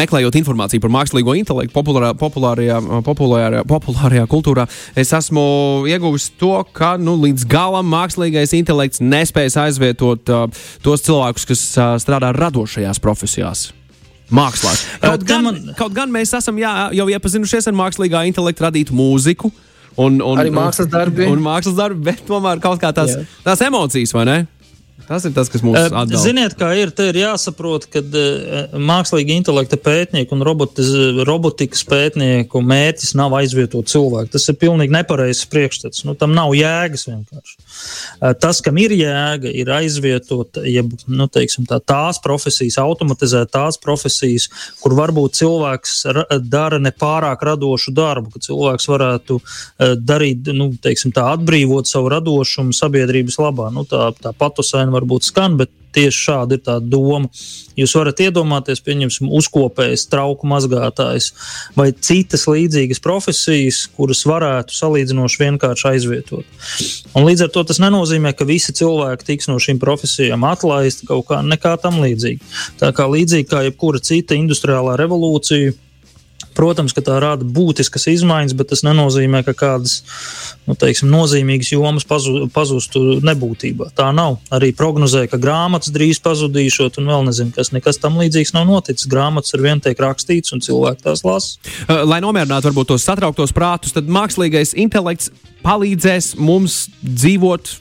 meklējot 0.00 0.36
informāciju 0.38 0.82
par 0.82 0.92
mākslīgo 0.92 1.34
intelektu 1.38 1.74
populārā, 1.74 2.12
populārajā, 2.18 2.80
populārajā, 3.06 3.62
populārajā 3.68 4.26
kultūrā, 4.30 4.66
es 4.98 5.12
esmu 5.16 5.44
ieguvis 5.90 6.28
to, 6.40 6.56
ka 6.76 6.94
nu, 7.00 7.16
līdz 7.22 7.46
galam 7.50 7.88
mākslīgais 7.92 8.54
intelekts 8.58 9.02
nespējas 9.04 9.56
aizvietot 9.66 10.32
uh, 10.32 10.66
tos 10.84 11.04
cilvēkus, 11.06 11.48
kas 11.48 11.64
uh, 11.78 11.94
strādā 12.02 12.34
radošajās 12.36 13.00
profesijās. 13.02 13.70
Mākslās. 14.34 14.86
Kaut 15.02 15.24
gan, 15.28 15.44
man... 15.44 15.60
kaut 15.78 15.92
gan 15.96 16.12
mēs 16.12 16.32
esam 16.36 16.56
jā, 16.58 16.72
jau 16.96 17.06
iepazinušies 17.12 17.68
ar 17.68 17.76
mākslīgā 17.76 18.24
intelekta 18.28 18.68
radītu 18.68 18.96
mūziku. 18.96 19.52
Un, 20.00 20.16
un, 20.24 20.40
arī 20.40 20.50
mākslas 20.50 20.88
darbi. 20.90 21.22
Un, 21.28 21.38
un 21.38 21.44
mākslas 21.44 21.76
darbi, 21.78 22.00
bet 22.08 22.24
tomēr 22.26 22.58
kaut 22.62 22.80
kā 22.82 22.90
tās, 22.96 23.12
jā. 23.14 23.26
tās 23.44 23.62
emocijas, 23.62 24.14
vai 24.16 24.24
ne? 24.26 24.38
Tas 25.04 25.24
ir 25.26 25.34
tas, 25.36 25.50
kas 25.52 25.60
mums 25.64 25.76
atbalsta. 25.76 26.20
Ziniet, 26.22 26.54
kā 26.56 26.70
ir, 26.78 26.92
ir 27.04 27.16
jāsaprot, 27.18 27.84
ka 27.92 28.00
uh, 28.00 28.76
mākslīga 28.78 29.34
intelekta 29.34 29.76
pētnieku 29.80 30.36
un 30.36 30.44
robotiz, 30.46 30.92
robotikas 31.28 31.82
pētnieku 31.88 32.62
mērķis 32.64 33.12
nav 33.18 33.34
aizvietot 33.36 33.90
cilvēku. 33.90 34.30
Tas 34.32 34.48
ir 34.48 34.56
pilnīgi 34.60 34.94
nepareizs 34.94 35.44
priekšstats. 35.52 36.04
Nu, 36.08 36.14
tam 36.16 36.32
nav 36.36 36.54
jēgas 36.56 37.04
vienkārši. 37.10 37.56
Uh, 37.58 38.30
tas, 38.40 38.62
kam 38.64 38.78
ir 38.80 38.94
jēga, 38.96 39.50
ir 39.50 39.72
aizvietot 39.76 40.62
ja, 40.70 40.86
nu, 41.10 41.28
teiksim, 41.28 41.66
tā, 41.68 41.80
tās 41.84 42.22
profesijas, 42.24 42.78
automatizēt 42.80 43.52
tās 43.52 43.80
profesijas, 43.82 44.48
kur 44.80 44.96
varbūt 44.96 45.36
cilvēks 45.42 45.98
dara 46.48 46.80
nepārāk 46.80 47.44
radošu 47.44 47.92
darbu, 47.96 48.32
ka 48.32 48.44
cilvēks 48.46 48.88
varētu 48.88 49.40
darīt, 50.00 50.48
nu, 50.56 50.70
teiksim, 50.80 51.12
tā, 51.14 51.26
atbrīvot 51.34 51.90
savu 51.90 52.14
radošumu 52.14 52.72
sabiedrības 52.76 53.40
labā. 53.42 53.68
Nu, 53.74 53.84
tā, 53.88 54.08
tā 54.22 54.32
patusaina 54.84 54.94
varbūt 54.94 55.24
skan, 55.24 55.56
bet 55.56 55.70
tieši 55.94 56.24
šāda 56.26 56.56
ir 56.56 56.62
tā 56.64 56.80
doma. 56.82 57.28
Jūs 57.78 57.94
varat 57.94 58.18
iedomāties, 58.18 58.82
pieņemsim, 58.82 59.28
uzkopējs, 59.30 60.08
trauku 60.10 60.46
mazgātājs 60.46 61.32
vai 61.76 61.92
citas 61.92 62.48
līdzīgas 62.50 63.00
profesijas, 63.00 63.86
kuras 63.94 64.24
varētu 64.26 64.74
salīdzinoši 64.74 65.40
vienkārši 65.44 65.86
aizvietot. 65.92 66.44
Un 67.14 67.28
līdz 67.28 67.46
ar 67.46 67.52
to 67.54 67.62
tas 67.62 67.78
nenozīmē, 67.78 68.34
ka 68.34 68.44
visi 68.44 68.74
cilvēki 68.74 69.24
tiks 69.30 69.48
no 69.48 69.60
šīm 69.62 69.78
profesijām 69.78 70.44
atlaisti 70.44 71.06
kaut 71.06 71.28
kā, 71.30 71.42
nekā 71.46 71.76
tam 71.82 72.02
līdzīgi. 72.02 72.42
Tā 72.82 72.90
kā 72.94 73.06
līdzīgi 73.06 73.50
kā 73.50 73.62
jebkura 73.68 74.02
cita 74.02 74.34
industriālā 74.34 74.98
revolūcija 74.98 75.78
Protams, 76.54 76.92
ka 76.94 77.02
tā 77.02 77.16
rada 77.22 77.42
būtiskas 77.42 78.06
izmaiņas, 78.12 78.54
bet 78.54 78.68
tas 78.70 78.84
nenozīmē, 78.86 79.40
ka 79.46 79.56
kādas 79.58 79.96
nu, 80.68 80.76
teiksim, 80.78 81.10
nozīmīgas 81.10 81.72
jomas 81.74 82.06
pazu, 82.06 82.46
pazustu 82.54 83.18
nebūtībā. 83.26 83.90
Tā 83.98 84.12
nav. 84.14 84.38
Arī 84.54 84.70
prognozēja, 84.76 85.32
ka 85.32 85.40
grāmatas 85.42 85.90
drīz 85.94 86.22
pazudīšot, 86.22 87.00
un 87.02 87.10
vēl 87.10 87.26
nezinu, 87.26 87.54
kas 87.56 87.72
nekas 87.74 87.98
tam 88.02 88.20
līdzīgs 88.22 88.54
nav 88.54 88.68
noticis. 88.70 89.10
Grāmatas 89.10 89.56
ar 89.56 89.64
vienu 89.66 89.82
tiek 89.82 89.98
rakstīts, 90.06 90.54
un 90.54 90.62
cilvēki 90.64 91.02
tās 91.08 91.24
lasa. 91.26 91.58
Lai 92.06 92.22
nomierinātu 92.22 92.70
varbūt 92.70 92.92
tos 92.94 93.08
satrauktos 93.08 93.54
prātus, 93.54 93.96
tad 93.96 94.06
mākslīgais 94.06 94.76
intelekts 94.78 95.32
palīdzēs 95.66 96.36
mums 96.38 96.84
dzīvot 97.02 97.80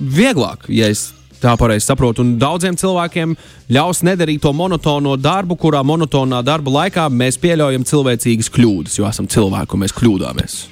vieglāk, 0.00 0.66
ja 0.72 0.88
es 0.92 1.10
tā 1.44 1.54
pareizi 1.60 1.88
saprotu. 1.90 2.24
Un 2.24 2.36
daudziem 2.40 2.78
cilvēkiem 2.80 3.34
ļaus 3.74 4.04
nedarīt 4.06 4.42
to 4.44 4.52
monotono 4.56 5.16
darbu, 5.20 5.58
kurā 5.60 5.84
monotonā 5.86 6.42
darba 6.46 6.78
laikā 6.80 7.08
mēs 7.12 7.40
pieļaujam 7.42 7.86
cilvēcīgas 7.88 8.52
kļūdas, 8.54 9.00
jo 9.00 9.08
esam 9.10 9.30
cilvēki 9.30 9.76
un 9.76 9.84
mēs 9.84 9.96
kļūdāmies. 9.98 10.62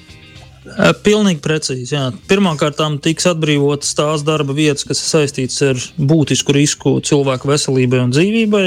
Pilnīgi 1.03 1.41
precīzi. 1.43 1.91
Jā. 1.97 2.05
Pirmkārt, 2.31 2.79
tiks 3.03 3.27
atbrīvotas 3.29 3.97
tās 3.99 4.23
darba 4.25 4.55
vietas, 4.57 4.87
kas 4.87 5.03
ir 5.03 5.09
saistītas 5.11 5.59
ar 5.67 5.81
būtisku 5.99 6.55
risku 6.55 6.95
cilvēku 7.05 7.51
veselībai 7.51 8.05
un 8.07 8.15
dzīvībai. 8.15 8.65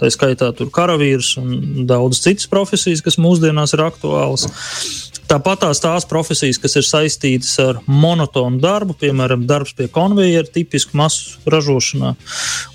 Tā 0.00 0.10
skaitā 0.10 0.50
karavīrs 0.74 1.36
un 1.40 1.86
daudzas 1.88 2.24
citas 2.26 2.50
profesijas, 2.50 3.04
kas 3.04 3.20
mūsdienās 3.22 3.76
ir 3.76 3.84
aktuālas. 3.86 4.48
Tāpat 5.30 5.60
tās, 5.62 5.78
tās 5.78 6.06
profesijas, 6.10 6.58
kas 6.58 6.72
ir 6.80 6.82
saistītas 6.82 7.52
ar 7.62 7.76
monotonu 7.86 8.58
darbu, 8.58 8.96
piemēram, 8.98 9.44
darbs 9.46 9.76
pie 9.78 9.86
konveijera, 9.92 10.48
tipiski 10.50 10.98
masu 10.98 11.38
ražošanā 11.46 12.16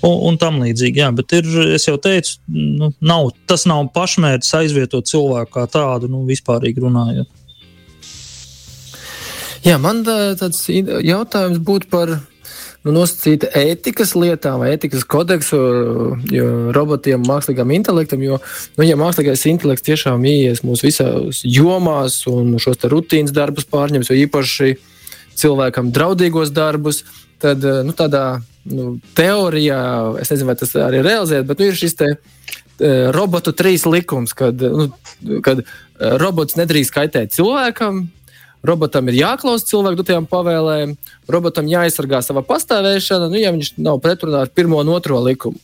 un, 0.00 0.14
un 0.30 0.38
tam 0.40 0.62
līdzīgi. 0.62 1.02
Jā, 1.02 1.10
bet 1.18 1.34
ir, 1.36 1.50
es 1.76 1.84
jau 1.84 1.98
teicu, 2.00 2.38
nu, 2.48 2.88
nav, 3.04 3.34
tas 3.50 3.66
nav 3.68 3.90
pašmērķis 3.92 4.54
aizvietot 4.62 5.10
cilvēku 5.10 5.52
kā 5.58 5.66
tādu, 5.74 6.08
nu, 6.08 6.22
vispārīgi 6.30 6.80
runājot. 6.86 7.28
Jā, 9.66 9.76
man 9.82 10.00
tāds 10.06 10.64
jautājums 10.70 11.60
būtu 11.60 11.92
par 11.92 12.14
nu, 12.86 12.94
nosacīta 12.94 13.50
ētikas 13.58 14.14
lietām 14.18 14.62
ētikas 14.66 15.04
kodeksu 15.10 15.58
robotiem, 16.76 17.24
mākslīgam 17.26 17.72
intelektam. 17.74 18.22
Jo, 18.24 18.38
nu, 18.78 18.86
ja 18.86 18.98
mākslīgais 19.00 19.46
intelekts 19.50 19.86
tiešām 19.86 20.24
ienāks 20.26 20.64
mūsu 20.66 20.88
visās 20.88 21.42
jomās 21.42 22.22
un 22.30 22.54
šos 22.62 22.86
rutīnas 22.92 23.34
darbus 23.34 23.66
pārņems, 23.72 24.12
jo 24.12 24.18
īpaši 24.26 24.76
cilvēkam 25.36 25.90
draudīgos 25.94 26.52
darbus, 26.54 27.02
tad 27.42 27.64
nu, 27.84 27.94
tādā 27.96 28.26
nu, 28.70 28.96
teorijā, 29.18 29.80
es 30.22 30.32
nezinu, 30.32 30.52
vai 30.52 30.58
tas 30.60 30.76
arī 30.86 31.02
realizēt, 31.04 31.48
bet 31.48 31.60
nu, 31.60 31.70
ir 31.70 31.78
šis 31.78 31.98
te. 31.98 32.14
Robotu 33.16 33.54
trīs 33.56 33.86
likums, 33.88 34.34
kad, 34.36 34.60
nu, 34.60 34.90
kad 35.40 35.62
robots 36.20 36.58
nedrīkst 36.58 36.92
kaitēt 36.92 37.32
cilvēkam, 37.32 38.02
robotam 38.66 39.08
ir 39.10 39.18
jāklausa 39.20 39.68
cilvēku 39.70 40.00
dotajām 40.00 40.26
pavēlēm, 40.30 40.96
robotam 41.30 41.68
jāaizsargā 41.70 42.20
sava 42.24 42.42
pastāvēšana, 42.46 43.30
nu, 43.32 43.40
ja 43.40 43.52
viņš 43.54 43.72
nav 43.82 44.00
pretrunā 44.04 44.44
ar 44.46 44.52
pirmo 44.52 44.80
un 44.82 44.92
otro 44.94 45.20
likumu. 45.24 45.60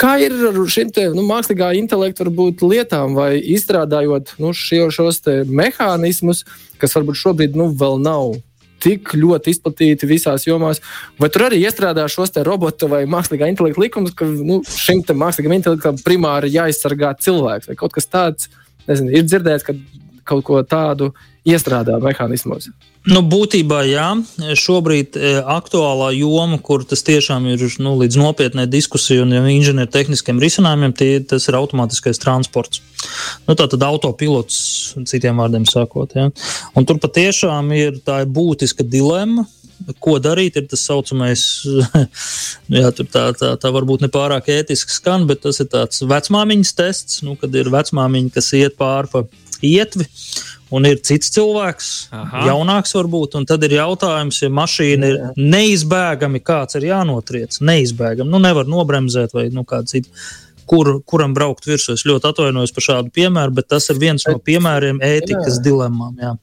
Kā 0.00 0.14
ir 0.22 0.36
ar 0.50 0.60
šīm 0.76 0.92
te, 0.94 1.08
nu, 1.16 1.24
mākslīgā 1.28 1.72
intelekta 1.80 2.26
varbūt, 2.26 2.64
lietām, 2.66 3.16
vai 3.18 3.34
izstrādājot 3.40 4.36
nu, 4.42 4.54
šie, 4.56 4.84
šos 4.94 5.22
mehānismus, 5.48 6.46
kas 6.82 6.96
varbūt 6.98 7.20
šobrīd 7.24 7.58
nu, 7.58 7.70
vēl 7.78 8.00
nav 8.02 8.36
tik 8.82 9.12
ļoti 9.14 9.52
izplatīti 9.54 10.08
visās 10.10 10.46
jomās, 10.46 10.80
vai 11.20 11.30
tur 11.32 11.46
arī 11.46 11.60
iestrādā 11.62 12.08
šos 12.10 12.34
robotu 12.46 12.88
vai 12.90 13.04
mākslīgā 13.10 13.46
intelekta 13.52 13.82
likumus, 13.82 14.14
ka 14.18 14.26
nu, 14.26 14.60
šim 14.66 15.04
mākslīgam 15.06 15.54
intelektam 15.54 16.00
primāri 16.02 16.50
jāaizsargā 16.56 17.14
cilvēks 17.22 17.70
vai 17.70 17.78
kaut 17.78 17.94
kas 17.94 18.10
tāds. 18.10 18.50
Nezinu, 18.88 19.12
ir 19.14 19.28
dzirdēts, 19.28 19.62
ka 19.62 19.76
kaut 20.26 20.42
ko 20.48 20.58
tādu 20.66 21.12
iestrādā 21.48 21.98
mehānismos? 22.02 22.70
Nu, 23.10 23.18
būtībā, 23.26 23.80
jā, 23.90 24.06
šobrīd 24.62 25.16
e, 25.18 25.30
aktuālā 25.50 26.12
joma, 26.14 26.60
kur 26.62 26.84
tas 26.86 27.02
tiešām 27.02 27.48
ir 27.50 27.64
nu, 27.82 27.96
līdz 27.98 28.18
nopietnai 28.20 28.68
diskusijai 28.70 29.24
un 29.24 29.34
inženiertehniskiem 29.50 30.38
risinājumiem, 30.42 30.94
tie, 30.94 31.08
tas 31.26 31.48
ir 31.50 31.58
automātiskais 31.58 32.22
transports. 32.22 32.78
Nu, 33.48 33.56
tā 33.58 33.66
tad 33.66 33.82
autopilots, 33.82 34.60
citiem 35.10 35.42
vārdiem 35.42 35.66
sakot. 35.66 36.14
Ja. 36.14 36.28
Un 36.78 36.86
tur 36.86 37.02
patiešām 37.02 37.74
ir 37.74 37.98
tā 38.06 38.22
ir 38.22 38.30
būtiska 38.30 38.86
dilemma. 38.86 39.48
Ko 39.98 40.20
darīt, 40.22 40.54
ir 40.60 40.68
tas 40.70 40.84
saucamais, 40.86 41.42
jā, 42.78 42.92
tā, 42.94 43.24
tā, 43.34 43.48
tā 43.58 43.72
varbūt 43.74 44.06
ne 44.06 44.12
pārāk 44.14 44.52
ētiski 44.54 44.94
skan, 44.94 45.26
bet 45.26 45.42
tas 45.42 45.58
ir 45.58 45.72
tāds 45.74 46.04
vecmāmiņas 46.06 46.76
tests, 46.78 47.22
nu, 47.26 47.34
kad 47.40 47.50
ir 47.58 47.72
vecmāmiņa, 47.74 48.30
kas 48.36 48.54
iet 48.60 48.78
pāri 48.78 49.10
pa 49.10 49.26
ietvi 49.58 50.06
un 50.72 50.86
ir 50.88 51.00
cits 51.04 51.32
cilvēks, 51.34 51.90
Aha. 52.16 52.44
jaunāks 52.48 52.94
varbūt, 52.96 53.36
un 53.38 53.48
tad 53.48 53.64
ir 53.66 53.76
jautājums, 53.76 54.40
ja 54.44 54.50
mašīna 54.52 55.10
ir 55.10 55.18
neizbēgami, 55.36 56.40
kāds 56.44 56.78
ir 56.80 56.88
jānotriec, 56.90 57.58
neizbēgami, 57.60 58.30
nu 58.32 58.40
nevar 58.42 58.70
nobremzēt 58.70 59.36
vai 59.36 59.48
nu 59.54 59.66
kāds 59.68 59.96
cits. 59.96 60.30
Kur, 60.72 61.02
kuram 61.04 61.34
braukt 61.36 61.66
virsū? 61.68 61.96
Es 61.98 62.06
ļoti 62.08 62.30
atvainojos 62.30 62.72
par 62.72 62.84
šādu 62.86 63.10
piemēru, 63.12 63.52
bet 63.58 63.66
tas 63.74 63.90
ir 63.92 63.98
viens 64.00 64.24
no 64.24 64.38
piemēriem 64.40 65.02
ētikas 65.04 65.58
dilemmām. 65.60 66.14
Jā. 66.22 66.36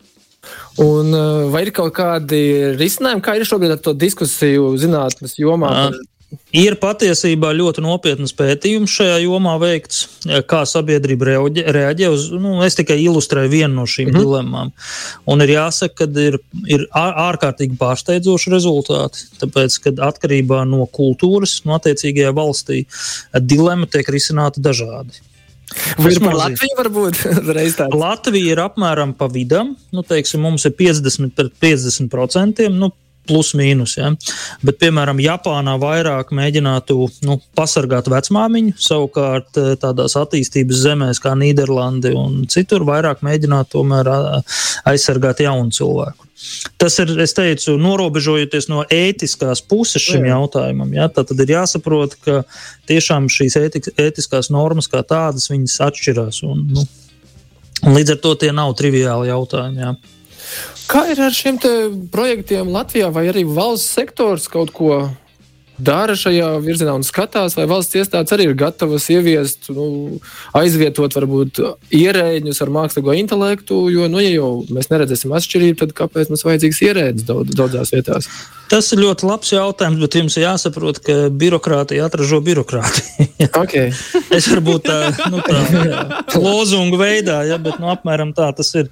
Un, 0.83 1.15
vai 1.51 1.63
ir 1.65 1.71
kaut 1.75 1.95
kādi 1.97 2.41
risinājumi, 2.77 3.23
kā 3.25 3.37
ir 3.39 3.47
šobrīd 3.47 3.73
ar 3.73 3.81
to 3.83 3.95
diskusiju 3.97 4.73
zinātnes 4.79 5.39
jomā? 5.39 5.71
Par 5.71 5.97
Ir 6.53 6.75
patiesībā 6.81 7.51
ļoti 7.57 7.81
nopietnas 7.81 8.35
pētījums 8.37 8.93
šajā 8.99 9.19
jomā 9.23 9.55
veikts, 9.61 10.03
kā 10.49 10.61
sabiedrība 10.69 11.37
reaģē 11.73 12.09
uz. 12.13 12.27
Nu, 12.33 12.59
es 12.65 12.77
tikai 12.77 12.99
ilustrēju 13.01 13.51
vienu 13.53 13.73
no 13.79 13.85
šīm 13.89 14.09
mm 14.09 14.15
-hmm. 14.15 14.25
dilemmām. 14.25 14.71
Un 15.29 15.41
ir 15.45 15.53
jāsaka, 15.55 16.05
ka 16.05 16.21
ir, 16.21 16.39
ir 16.69 16.85
ārkārtīgi 16.93 17.77
pārsteidzoši 17.77 18.53
rezultāti. 18.53 19.25
Tāpēc, 19.41 19.79
kad 19.85 20.03
atkarībā 20.09 20.61
no 20.69 20.85
kultūras, 20.85 21.61
no 21.65 21.77
attiecīgajā 21.77 22.33
valstī, 22.33 22.85
dilemma 23.33 23.89
tiek 23.89 24.09
risināta 24.09 24.61
dažādi. 24.61 25.21
Vai 25.97 26.13
ir 26.13 26.21
Latvija 26.33 26.77
varbūt 26.77 27.19
reiz 27.57 27.75
tāda? 27.77 27.97
Latvija 27.97 28.55
ir 28.55 28.61
apmēram 28.63 29.13
pa 29.17 29.27
vidam, 29.29 29.75
nu, 29.93 30.01
teiksim, 30.01 30.41
mums 30.41 30.65
ir 30.65 30.73
50 30.77 31.35
pret 31.37 31.53
50 31.61 32.09
procentiem. 32.09 32.73
Nu, 32.73 32.91
plus 33.29 33.53
mīnus. 33.57 33.95
Ja? 33.99 34.11
Bet, 34.65 34.79
piemēram, 34.81 35.21
Japānā 35.23 35.77
vairāk 35.81 36.33
mēģinātu 36.35 36.97
nu, 37.27 37.39
pasargāt 37.57 38.09
vecmāmiņu, 38.11 38.75
savukārt 38.81 39.61
eh, 39.61 39.75
tādās 39.81 40.17
attīstības 40.19 40.85
zemēs 40.87 41.21
kā 41.23 41.35
Nīderlande 41.37 42.15
un 42.17 42.41
citur 42.51 42.87
vairāk 42.89 43.21
mēģinātu 43.25 43.77
tomēr 43.77 44.09
aizsargāt 44.89 45.45
jaunu 45.45 45.75
cilvēku. 45.75 46.25
Tas 46.79 46.95
ir, 47.03 47.11
es 47.19 47.33
teicu, 47.35 47.75
norobežojoties 47.81 48.69
no 48.71 48.85
ētiskās 48.95 49.59
puses 49.67 50.03
šim 50.03 50.23
Jā. 50.23 50.37
jautājumam. 50.37 50.93
Ja? 50.95 51.09
Tad 51.11 51.33
ir 51.35 51.51
jāsaprot, 51.51 52.15
ka 52.23 52.43
tiešām 52.89 53.27
šīs 53.31 53.57
ētik, 53.59 53.89
ētiskās 53.99 54.51
normas 54.53 54.87
kā 54.91 55.03
tādas 55.03 55.49
atšķirās. 55.51 56.39
Un, 56.47 56.63
nu, 56.71 56.85
un 57.83 57.97
līdz 57.97 58.15
ar 58.15 58.21
to 58.23 58.33
tie 58.39 58.53
nav 58.55 58.71
triviāli 58.79 59.33
jautājumi. 59.33 59.83
Ja? 59.83 59.93
Kā 60.89 61.05
ir 61.11 61.21
ar 61.21 61.33
šiem 61.35 61.59
projektiem 62.13 62.71
Latvijā, 62.73 63.11
vai 63.13 63.27
arī 63.29 63.45
valsts 63.45 63.93
sektors 63.99 64.49
kaut 64.51 64.73
ko 64.73 65.03
dara 65.79 66.15
šajā 66.17 66.49
virzienā 66.63 66.93
un 66.99 67.05
skatās, 67.07 67.55
vai 67.57 67.65
valsts 67.69 67.95
iestādes 67.99 68.33
arī 68.35 68.49
ir 68.49 68.57
gatavas 68.59 69.07
ieviest, 69.13 69.69
nu, 69.75 70.19
aizvietot 70.57 71.15
varbūt 71.15 71.61
ierēģus 71.95 72.61
ar 72.65 72.73
mākslīgo 72.75 73.15
intelektu, 73.19 73.81
jo, 73.93 74.09
nu, 74.11 74.21
ja 74.23 74.33
jau 74.33 74.49
mēs 74.75 74.91
neredzēsim 74.91 75.33
atšķirību, 75.39 75.79
tad 75.83 75.95
kāpēc 75.97 76.31
mums 76.31 76.45
vajadzīgs 76.47 76.81
ierēdis 76.89 77.27
daudz, 77.29 77.55
daudzās 77.55 77.93
vietās? 77.95 78.29
Tas 78.69 78.91
ir 78.93 79.01
ļoti 79.01 79.25
labs 79.25 79.53
jautājums, 79.55 80.01
bet 80.03 80.19
jums 80.19 80.37
jāsaprot, 80.37 80.99
ka 81.05 81.17
birokrātija 81.33 82.05
atražo 82.05 82.41
birokrātiju. 82.45 83.29
okay. 83.63 83.89
es 84.35 84.51
varbūt 84.51 84.85
tā, 84.85 84.99
nu, 85.31 85.41
tā 85.41 86.43
lozungu 86.45 86.99
veidā, 87.01 87.41
ja, 87.49 87.57
bet 87.61 87.79
nu, 87.81 87.89
apmēram 87.95 88.35
tā 88.37 88.51
tas 88.57 88.75
ir. 88.77 88.91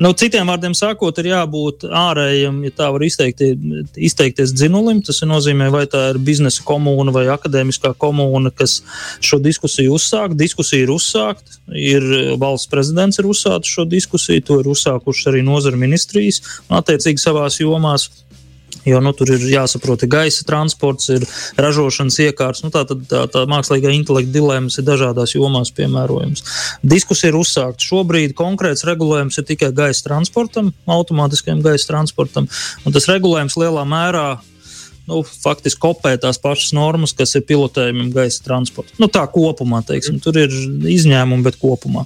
Nu, 0.00 0.12
citiem 0.18 0.48
vārdiem 0.50 0.74
sakot, 0.76 1.18
ir 1.20 1.30
jābūt 1.30 1.84
ārējam, 1.86 2.60
ja 2.66 2.72
tā 2.76 2.88
var 2.94 3.04
izteikti, 3.06 3.50
izteikties 4.08 4.54
dzinulim. 4.56 5.02
Tas 5.06 5.22
nozīmē, 5.26 5.70
vai 5.72 5.84
tā 5.90 6.10
ir 6.12 6.20
biznesa 6.22 6.64
komūna 6.66 7.14
vai 7.14 7.26
akadēmiskā 7.32 7.92
komūna, 8.00 8.52
kas 8.54 8.80
šo 9.24 9.40
diskusiju 9.42 9.94
uzsāk. 9.98 10.34
Diskusija 10.38 10.86
ir 10.86 10.94
uzsākta, 10.94 11.60
ir 11.76 12.06
valsts 12.40 12.70
prezidents 12.70 13.20
ir 13.20 13.30
uzsācis 13.30 13.76
šo 13.76 13.86
diskusiju, 13.90 14.46
to 14.46 14.60
ir 14.62 14.70
uzsākušas 14.72 15.30
arī 15.32 15.44
nozara 15.46 15.78
ministrijas 15.80 16.42
un 16.68 16.80
attiecīgi 16.80 17.22
savās 17.22 17.60
jomās. 17.62 18.10
Jo 18.88 19.00
nu, 19.04 19.12
tur 19.16 19.32
ir 19.34 19.44
jāsaprot, 19.52 20.00
ka 20.04 20.08
gaisa 20.10 20.46
transports 20.48 21.10
ir 21.12 21.26
ražošanas 21.60 22.18
iekārts. 22.26 22.64
Nu, 22.64 22.72
tā 22.74 22.84
tad 22.88 23.04
tā, 23.10 23.24
tā 23.32 23.44
mākslīgā 23.50 23.92
intelekta 23.96 24.32
dilemmas 24.34 24.78
ir 24.80 24.86
dažādās 24.88 25.34
jomās 25.36 25.72
piemērojams. 25.76 26.44
Diskusija 26.82 27.32
ir 27.32 27.40
uzsākta. 27.40 27.84
Šobrīd 27.90 28.36
konkrēts 28.38 28.86
regulējums 28.88 29.40
ir 29.40 29.48
tikai 29.52 29.72
gaisa 29.76 30.06
transportam, 30.08 30.72
automātiskajam 30.88 31.64
gaisa 31.64 31.92
transportam. 31.92 32.48
Tas 32.90 33.10
regulējums 33.10 33.58
lielā 33.60 33.84
mērā 33.88 34.28
nu, 35.08 35.20
faktiski 35.24 35.80
kopē 35.80 36.12
tās 36.20 36.38
pašas 36.42 36.72
normas, 36.76 37.12
kas 37.16 37.34
ir 37.38 37.44
pilotējumam 37.48 38.10
gaisa 38.14 38.42
transportam. 38.44 38.96
Nu, 39.00 39.08
tā 39.12 39.22
kopumā, 39.30 39.82
teiksim, 39.86 40.20
tur 40.22 40.38
ir 40.40 40.52
izņēmumi, 40.90 41.44
bet 41.46 41.58
kopumā. 41.60 42.04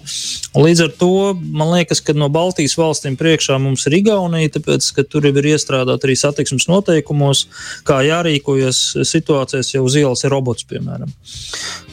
Līdz 0.57 0.85
ar 0.87 0.93
to 1.01 1.11
man 1.35 1.73
liekas, 1.75 2.03
ka 2.05 2.15
no 2.17 2.29
Baltijas 2.33 2.77
valstīm 2.79 3.19
priekšā 3.21 3.59
mums 3.63 3.87
ir 3.89 3.99
Igaunija, 4.01 4.55
tāpēc, 4.57 4.91
ka 4.97 5.07
tur 5.09 5.29
jau 5.29 5.35
ir 5.41 5.51
iestrādāta 5.55 6.09
arī 6.09 6.17
satiksmes 6.19 6.69
noteikumos, 6.71 7.47
kā 7.89 8.01
jārīkojas 8.07 8.85
situācijās, 9.09 9.75
ja 9.75 9.83
uz 9.85 9.99
ielas 10.01 10.25
ir 10.25 10.35
robots, 10.35 10.67
piemēram. 10.71 11.13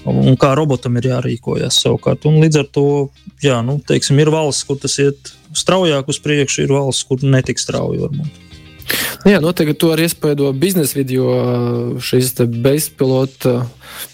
Un 0.09 0.37
kā 0.41 0.53
robotam 0.57 0.95
ir 0.97 1.11
jārīkojas 1.11 1.81
savukārt. 1.83 2.25
Un 2.29 2.39
līdz 2.41 2.63
ar 2.63 2.71
to, 2.73 2.87
jā, 3.43 3.59
nu, 3.65 3.77
teiksim, 3.87 4.21
ir 4.21 4.31
valsts, 4.33 4.65
kur 4.67 4.79
tas 4.81 4.97
iet 5.01 5.33
straujāk 5.57 6.09
uz 6.09 6.21
priekšu, 6.23 6.65
ir 6.65 6.73
valsts, 6.77 7.05
kur 7.09 7.21
netik 7.25 7.61
strauji 7.61 8.07
varbūt. 8.91 9.30
Jā, 9.30 9.39
noteikti 9.41 9.77
to 9.77 9.91
arī 9.93 10.08
iespējo 10.08 10.51
biznesa 10.54 10.97
video. 10.97 11.99
Šis 12.01 12.34
bezpilota 12.41 13.65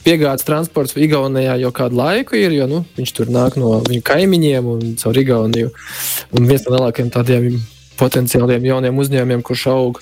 piegādes 0.03 0.45
transports 0.45 0.97
Igaunijā 0.97 1.57
jau 1.61 1.71
kādu 1.71 1.95
laiku 1.95 2.35
ir, 2.35 2.51
jo 2.51 2.67
nu, 2.67 2.83
viņš 2.97 3.13
tur 3.13 3.31
nāk 3.31 3.57
no 3.57 3.81
viņu 3.87 4.03
kaimiņiem 4.03 4.67
un 4.67 4.95
caur 4.97 5.17
Igauniju. 5.17 5.71
Un 6.35 6.47
viens 6.47 6.65
no 6.65 6.75
lielākajiem 6.75 7.11
tādiem 7.13 7.59
potenciāliem 7.97 8.65
jauniem 8.67 8.99
uzņēmumiem, 9.01 9.41
kurš 9.41 9.67
aug. 9.73 10.01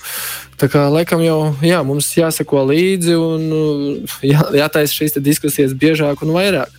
Tā 0.60 0.68
kā 0.72 0.86
laikam 0.92 1.22
jau 1.24 1.54
jā, 1.64 1.80
mums 1.84 2.10
jāsako 2.16 2.66
līdzi 2.70 3.16
un 3.16 3.46
jā, 4.24 4.44
jātaisa 4.56 4.92
šīs 4.92 5.16
diskusijas 5.20 5.76
biežāk 5.76 6.24
un 6.24 6.34
vairāk. 6.36 6.72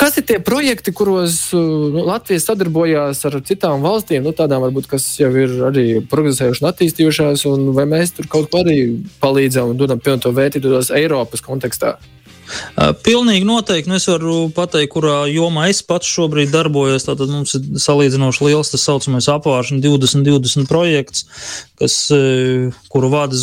Kas 0.00 0.16
ir 0.16 0.24
tie 0.24 0.38
projekti, 0.40 0.94
kuros 0.96 1.50
uh, 1.52 1.60
nu, 1.92 2.06
Latvija 2.08 2.40
sadarbojās 2.40 3.18
ar 3.28 3.34
citām 3.44 3.82
valstīm, 3.84 4.24
nu, 4.24 4.32
tādām 4.32 4.62
varbūt, 4.64 4.86
kas 4.88 5.04
jau 5.20 5.28
ir 5.36 5.52
arī 5.68 5.84
progresējušas 6.08 6.62
un 6.64 6.68
attīstījušās, 6.70 7.44
un 7.50 7.66
vai 7.76 7.84
mēs 7.90 8.14
tur 8.16 8.30
kaut 8.32 8.48
ko 8.48 8.62
arī 8.62 8.78
palīdzam 9.20 9.74
un 9.74 9.82
dodam 9.82 10.00
pilnu 10.00 10.32
vērtību 10.38 10.80
Eiropas 10.96 11.44
kontekstā? 11.44 11.98
Pilnīgi 13.04 13.46
noteikti. 13.48 13.90
Nu, 13.90 13.98
es 14.00 14.08
varu 14.10 14.48
pateikt, 14.54 14.92
kurā 14.94 15.24
jomā 15.30 15.68
es 15.70 15.82
pats 15.86 16.08
šobrīd 16.10 16.52
darbojos. 16.54 17.06
Tātad 17.08 17.30
mums 17.32 17.56
ir 17.58 17.66
salīdzinoši 17.82 18.46
liels 18.48 18.72
tas 18.72 18.84
saucamais 18.86 19.28
apvāršana 19.30 19.82
2020 19.84 20.68
projekts, 20.70 21.26
kas, 21.80 21.96
kuru 22.92 23.10
vada 23.12 23.38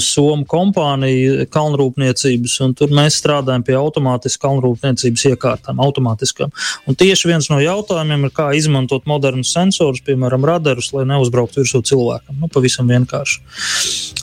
Somu 0.00 0.44
kompānija 0.48 1.46
kalnrūpniecības, 1.52 2.56
tur 2.78 2.92
mēs 2.94 3.18
strādājam 3.20 3.64
pie 3.66 3.76
automātiskas 3.78 4.40
kalnrūpniecības 4.42 5.26
iekārtām, 5.32 5.80
automātiskām. 5.82 6.52
Un 6.88 6.98
tieši 6.98 7.30
viens 7.30 7.50
no 7.52 7.60
jautājumiem 7.62 8.26
ir, 8.26 8.34
kā 8.34 8.50
izmantot 8.56 9.06
modernus 9.10 9.52
sensorus, 9.54 10.02
piemēram, 10.06 10.44
radarus, 10.48 10.90
lai 10.96 11.06
neuzbrauktu 11.10 11.62
virsū 11.62 11.82
cilvēkam. 11.90 12.38
Nu, 12.40 12.50
pavisam 12.52 12.90
vienkārši. 12.90 13.42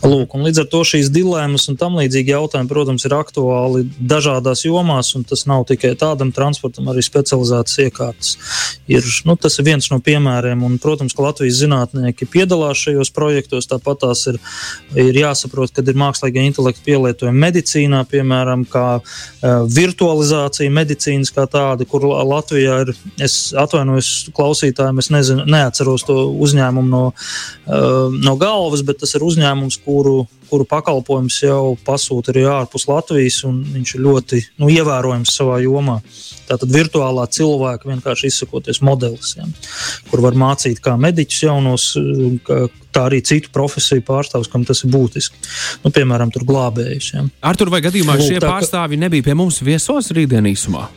Lūk, 0.08 0.36
līdz 0.38 0.64
ar 0.64 0.70
to 0.72 0.84
šīs 0.88 1.12
dilemmas 1.14 1.68
un 1.72 1.78
tam 1.80 1.98
līdzīgi 2.00 2.34
jautājumi, 2.36 2.70
protams, 2.70 3.06
ir 3.08 3.16
aktuāli 3.18 3.77
dažādās 3.84 4.64
jomās, 4.66 5.14
un 5.18 5.26
tas 5.28 5.46
nav 5.50 5.66
tikai 5.70 5.94
tādam 6.00 6.32
transportam, 6.36 6.90
arī 6.92 7.04
specializētas 7.06 7.80
iekārtas. 7.86 8.34
Ir, 8.92 9.06
nu, 9.28 9.36
tas 9.40 9.58
ir 9.60 9.68
viens 9.68 9.90
no 9.92 10.00
piemēriem, 10.04 10.64
un, 10.64 10.78
protams, 10.82 11.16
ka 11.16 11.26
Latvijas 11.26 11.60
zinātnieki 11.62 12.28
piedalās 12.32 12.82
šajos 12.86 13.12
projektos. 13.16 13.68
Tāpat 13.70 14.04
tās 14.06 14.24
ir, 14.32 14.40
ir 14.96 15.20
jāsaprot, 15.22 15.74
ka 15.76 15.84
ir 15.84 16.00
mākslīgā 16.00 16.46
intelekta 16.48 16.86
pielietojumi 16.86 17.44
medicīnā, 17.46 18.04
piemēram, 18.12 18.66
kā 18.72 18.86
uh, 19.00 19.68
virtualizācija 19.78 20.74
medicīnas 20.74 21.34
kā 21.36 21.48
tāda, 21.52 21.88
kur 21.90 22.08
Latvijā 22.08 22.82
ir, 22.86 22.94
es 23.24 23.52
atvainojos 23.58 24.32
klausītājiem, 24.38 25.04
es 25.04 25.12
nezinu, 25.14 25.48
neatceros 25.50 26.08
to 26.08 26.20
uzņēmumu 26.48 26.92
no, 26.92 27.04
uh, 27.12 28.16
no 28.16 28.38
galvas, 28.40 28.86
bet 28.88 29.02
tas 29.04 29.16
ir 29.18 29.26
uzņēmums, 29.28 29.82
kuru 29.86 30.26
kuru 30.50 30.66
pakalpojums 30.70 31.40
jau 31.44 31.76
pasūta 31.88 32.34
arī 32.34 32.46
ārpus 32.50 32.88
Latvijas, 32.90 33.42
un 33.48 33.62
viņš 33.76 33.94
ir 33.96 34.04
ļoti 34.06 34.42
nu, 34.62 34.70
ievērojams 34.74 35.34
savā 35.40 35.60
jomā. 35.64 36.00
Tātad 36.48 36.72
virtuālā 36.72 37.26
cilvēka 37.34 37.90
vienkārši 37.90 38.32
izsakoties 38.32 38.82
modelis, 38.86 39.34
ja, 39.38 39.48
kur 40.12 40.24
var 40.24 40.38
mācīt 40.40 40.80
kā 40.84 40.96
mediķus 41.00 41.44
jaunos, 41.44 41.90
tā 42.96 43.08
arī 43.10 43.22
citu 43.26 43.52
profesiju 43.54 44.06
pārstāvjus, 44.08 44.52
kam 44.52 44.64
tas 44.68 44.84
ir 44.84 44.94
būtiski. 44.94 45.42
Nu, 45.84 45.92
piemēram, 45.94 46.32
tur 46.34 46.48
glābējus. 46.48 47.12
Ja. 47.14 47.26
Ar 47.46 47.60
tur 47.60 47.74
vai 47.74 47.84
gadījumā 47.86 48.18
Lūk, 48.18 48.32
šie 48.32 48.40
tā, 48.42 48.54
pārstāvji 48.54 49.02
nebija 49.04 49.30
pie 49.30 49.38
mums 49.38 49.62
viesos 49.66 50.14
rītdien 50.16 50.50
īsumā? 50.54 50.88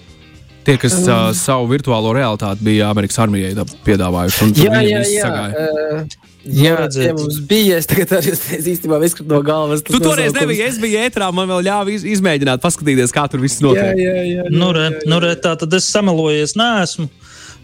Tie, 0.64 0.76
kas 0.80 0.96
uh, 1.06 1.30
savu 1.36 1.70
virtuālo 1.70 2.12
realitāti 2.16 2.66
bija 2.66 2.90
Amerikas 2.92 3.16
armijai 3.22 3.54
piedāvājuši. 3.86 4.50
Jā, 4.60 4.82
jā, 4.84 5.04
jā. 5.08 5.30
Uh, 5.50 6.28
Jā, 6.40 6.86
tie 6.88 7.10
mums 7.12 7.36
bija. 7.48 7.76
Es 7.80 7.88
tagad 7.88 8.14
arī 8.16 8.32
īstenībā 8.32 9.00
izkratu 9.04 9.28
no 9.28 9.40
galvas. 9.44 9.82
Tu 9.84 10.00
toreiz 10.00 10.32
nebija. 10.36 10.70
Es 10.70 10.78
biju 10.80 11.00
ētrā, 11.04 11.28
man 11.36 11.50
vēl 11.50 11.66
ļāva 11.68 11.92
iz, 11.92 12.06
izmēģināt, 12.16 12.62
paskatīties, 12.64 13.12
kā 13.12 13.26
tur 13.30 13.42
viss 13.44 13.60
notiek. 13.64 13.92
Jā, 13.92 13.96
jā, 14.00 14.14
jā. 14.24 14.36
jā, 14.38 14.52
nu, 14.54 14.70
re, 14.76 14.86
jā, 14.88 14.94
jā. 14.96 15.10
Nu, 15.12 15.20
re, 15.20 15.34
tā 15.40 15.52
tad 15.60 15.76
es 15.76 15.88
samelojies, 15.92 16.56
neesmu. 16.56 17.10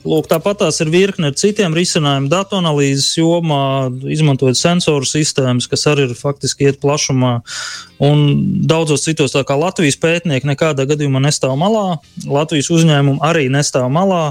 Lūk, 0.07 0.29
tāpat 0.31 0.61
tās 0.61 0.79
ir 0.85 0.91
virkne 0.93 1.33
ar 1.33 1.37
citiem 1.39 1.75
risinājumiem, 1.75 2.29
datu 2.31 2.61
analīzes 2.61 3.17
jomā, 3.19 3.89
izmantojot 4.15 4.59
sensoru 4.59 5.09
sistēmas, 5.09 5.67
kas 5.71 5.87
arī 5.91 6.07
ir 6.07 6.15
faktiski 6.19 6.69
iet 6.69 6.79
plašumā. 6.83 7.33
Un 8.07 8.23
daudzos 8.71 9.07
citos, 9.07 9.35
tā 9.35 9.43
kā 9.49 9.57
Latvijas 9.59 9.99
pētnieki 9.99 10.47
nekādā 10.53 10.87
gadījumā 10.87 11.25
nestāv 11.27 11.57
malā, 11.59 11.99
Latvijas 12.23 12.71
uzņēmumi 12.77 13.23
arī 13.27 13.49
nestāv 13.53 13.91
malā. 13.93 14.29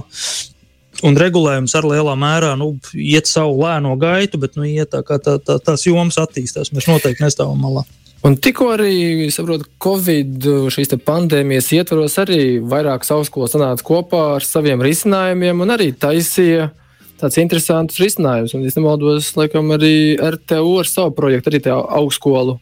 Un 1.04 1.18
regulējums 1.20 1.76
ar 1.76 1.90
lielā 1.92 2.14
mērā 2.16 2.54
nu, 2.56 2.78
iet 2.96 3.28
savu 3.28 3.58
lēno 3.60 3.98
gaitu, 4.00 4.40
bet 4.40 4.56
nu, 4.56 4.64
iet 4.64 4.94
tā, 4.94 5.04
kā 5.04 5.20
tā, 5.20 5.36
tā, 5.44 5.60
tās 5.60 5.84
jomas 5.84 6.16
attīstās. 6.22 6.72
Mēs 6.72 6.88
noteikti 6.88 7.26
nestāvam 7.26 7.60
malā. 7.60 7.84
Un 8.26 8.34
tikko 8.42 8.72
arī, 8.74 9.28
saprotu, 9.30 9.68
Covid 9.82 10.48
šīs 10.74 10.96
pandēmijas 11.06 11.68
ietvaros 11.78 12.16
arī 12.24 12.58
vairākas 12.66 13.12
augstskolas 13.14 13.54
sanāca 13.54 13.86
kopā 13.86 14.22
ar 14.40 14.46
saviem 14.46 14.82
risinājumiem 14.82 15.62
un 15.62 15.74
arī 15.76 15.92
taisīja 15.94 16.72
tāds 17.22 17.38
interesants 17.38 18.00
risinājums. 18.02 18.56
Un, 18.58 18.66
ja 18.66 18.74
nemaldos, 18.74 19.30
laikam 19.38 19.70
arī 19.76 20.18
RTU 20.18 20.74
ar 20.82 20.90
savu 20.90 21.14
projektu, 21.20 21.54
arī 21.54 21.62
tā 21.68 21.78
augstskolu 21.78 22.58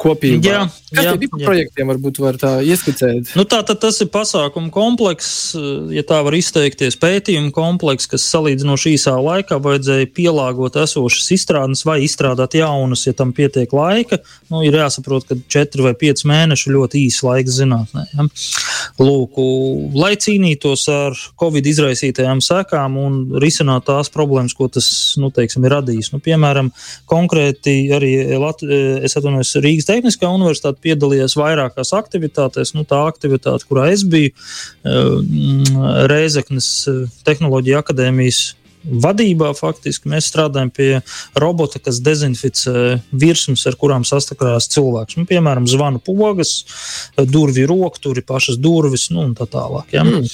kopībā. 0.00 0.40
Jā, 0.46 0.60
Kas 0.90 1.06
jā, 1.06 1.12
par 1.30 1.42
projektiem, 1.44 1.90
varbūt 1.92 2.18
var 2.22 2.38
tā 2.40 2.50
ieskicēt? 2.66 3.34
Nu, 3.38 3.44
tā 3.48 3.60
tad 3.66 3.78
tas 3.82 4.00
ir 4.02 4.08
pasākumu 4.10 4.72
komplekss, 4.74 5.52
ja 5.94 6.02
tā 6.06 6.18
var 6.26 6.34
izteikties, 6.34 6.96
pētījumu 7.00 7.52
komplekss, 7.54 8.08
kas 8.10 8.26
salīdzinoši 8.32 8.94
īsā 8.96 9.14
laikā 9.20 9.60
vajadzēja 9.62 10.08
pielāgot 10.16 10.80
esošas 10.82 11.30
izstrādes 11.36 11.84
vai 11.86 12.00
izstrādāt 12.06 12.56
jaunas, 12.58 13.04
ja 13.06 13.14
tam 13.16 13.34
pietiek 13.36 13.70
laika. 13.76 14.18
Nu, 14.50 14.64
ir 14.66 14.80
jāsaprot, 14.80 15.28
ka 15.28 15.38
4 15.52 15.86
vai 15.86 15.94
5 16.00 16.24
mēneši 16.30 16.74
ļoti 16.74 17.04
īsts 17.04 17.26
laiks 17.26 17.60
zinātnē. 17.60 18.06
Ja? 18.16 18.26
Lūk, 18.98 19.38
lai 19.94 20.16
cīnītos 20.18 20.88
ar 20.90 21.18
Covid 21.40 21.70
izraisītajām 21.70 22.42
sekām 22.44 22.98
un 22.98 23.20
risinātu 23.42 23.92
tās 23.92 24.10
problēmas, 24.12 24.56
ko 24.58 24.66
tas 24.72 24.90
nu, 25.20 25.30
teiksim, 25.34 25.64
ir 25.68 25.76
radījis. 25.76 26.10
Nu, 26.14 26.22
piemēram, 26.24 26.72
konkrēti 27.10 27.78
arī 27.94 28.12
Lat 28.40 28.62
es 28.66 29.16
atvainojos 29.18 29.54
Rīgas 29.62 29.89
Tehniskā 29.90 30.30
universitāte 30.30 30.78
piedalījās 30.86 31.34
vairākās 31.38 31.92
aktivitātēs. 31.98 32.74
Nu, 32.76 32.86
tā 32.88 33.02
aktivitāte, 33.10 33.66
kurā 33.68 33.90
es 33.94 34.06
biju, 34.06 34.32
eh, 34.86 35.12
Reizeknas 36.10 36.70
eh, 36.90 37.04
Tehnoloģija 37.26 37.82
akadēmijas 37.82 38.42
vadībā 38.80 39.50
faktiski 39.56 40.10
mēs 40.10 40.30
strādājam 40.30 40.70
pie 40.72 40.90
robota, 41.38 41.80
kas 41.82 42.00
dezinficē 42.04 43.00
virsmas, 43.12 43.66
ar 43.68 43.76
kurām 43.80 44.06
saskarās 44.08 44.70
cilvēks. 44.72 45.18
Nu, 45.20 45.28
piemēram, 45.28 45.68
zvanu 45.68 46.00
pogas, 46.04 46.54
durvju 47.18 47.68
rokturi, 47.70 48.24
pašas 48.26 48.60
durvis 48.60 49.10
nu, 49.12 49.26
un 49.28 49.36
tā 49.38 49.48
tālāk. 49.50 49.92
Ja? 49.96 50.06
Mm. 50.06 50.28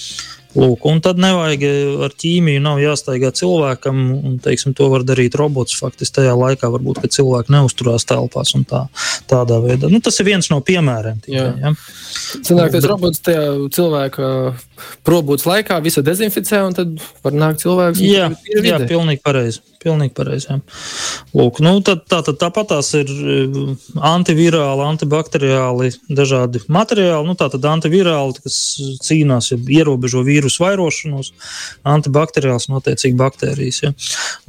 Lūk, 0.57 0.87
un 0.89 1.03
tad 1.05 1.19
nevajag 1.21 1.65
eh, 1.69 2.05
ar 2.07 2.15
ķīmiju, 2.17 2.63
nav 2.65 2.81
jāstaigā 2.81 3.33
cilvēkam, 3.37 3.99
un 4.17 4.39
teiksim, 4.45 4.73
to 4.77 4.89
var 4.93 5.05
darīt 5.07 5.37
robots. 5.37 5.77
Faktiski 5.77 6.21
tajā 6.21 6.37
laikā 6.39 6.71
varbūt 6.73 7.03
cilvēki 7.13 7.53
neusturās 7.53 8.07
telpās 8.09 8.55
un 8.57 8.65
tā, 8.69 8.87
tādā 9.29 9.59
veidā. 9.65 9.91
Nu, 9.93 10.01
tas 10.05 10.17
ir 10.23 10.31
viens 10.31 10.49
no 10.53 10.63
piemēriem. 10.65 11.21
Tikai, 11.27 11.49
ja? 11.61 11.75
Sanāk, 12.41 12.73
tas 12.77 12.89
robots 12.89 13.21
tajā 13.27 13.45
cilvēka 13.77 14.31
probūts 15.07 15.47
laikā 15.49 15.79
visu 15.85 16.05
dezinficē, 16.07 16.63
un 16.67 16.77
tad 16.77 17.01
var 17.25 17.37
nākt 17.37 17.65
cilvēks. 17.65 18.03
Jā, 18.05 18.31
jā 18.65 18.81
pilnīgi 18.85 19.23
pareizi. 19.25 19.63
Pilnīgi 19.87 20.15
pareizi. 20.17 20.49
Jā. 20.49 20.57
Lūk, 21.37 21.61
nu, 21.63 21.77
tad, 21.85 22.03
tā, 22.11 22.19
tad 22.27 22.39
tāpat 22.41 22.73
tās 22.73 22.89
ir 22.99 23.11
eh, 23.13 23.59
antivirāli, 24.09 24.83
antibakteriāli, 24.87 25.93
dažādi 26.11 26.63
materiāli. 26.73 27.29
Nu, 27.29 27.37
tā 27.39 27.49
tad 27.53 27.67
antivirāli, 27.71 28.41
kas 28.43 28.57
cīnās, 29.07 29.53
ja 29.53 29.61
ierobežo 29.79 30.25
vīrusu 30.27 30.65
vairošanos, 30.65 31.33
antibakteriāls, 31.87 32.71
notiecīgi 32.73 33.19
baktērijas. 33.21 33.83
Ja. 33.85 33.93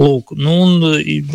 Lūk, 0.02 0.34
nu, 0.38 0.58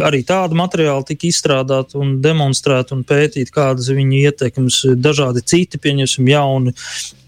arī 0.02 0.22
tādi 0.26 0.58
materiāli 0.58 1.12
tika 1.12 1.28
izstrādāti 1.28 2.00
un 2.00 2.16
demonstrēti 2.24 2.96
un 2.96 3.04
pētīti, 3.06 3.54
kādas 3.54 3.92
viņu 3.92 4.24
ietekmes, 4.24 4.82
dažādi 4.98 5.44
citi, 5.46 5.80
pieņemsim, 5.82 6.32
jauni 6.32 6.74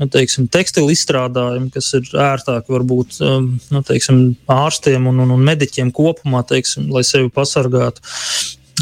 nu, 0.00 0.09
teiksim, 0.11 0.48
tekstilu 0.50 0.90
izstrādājumi, 0.94 1.54
kas 1.75 1.90
ir 1.99 2.11
ērtāki 2.11 2.75
varbūt 2.75 3.21
um, 3.25 3.49
nu, 3.75 3.83
teiksim, 3.87 4.21
ārstiem 4.51 5.09
un, 5.11 5.23
un, 5.25 5.33
un 5.37 5.47
mediķiem 5.47 5.93
kopumā. 5.95 6.45
Teiksim, 6.49 6.90
lai 6.95 7.05
sevi 7.07 7.31
pasargātu. 7.35 8.05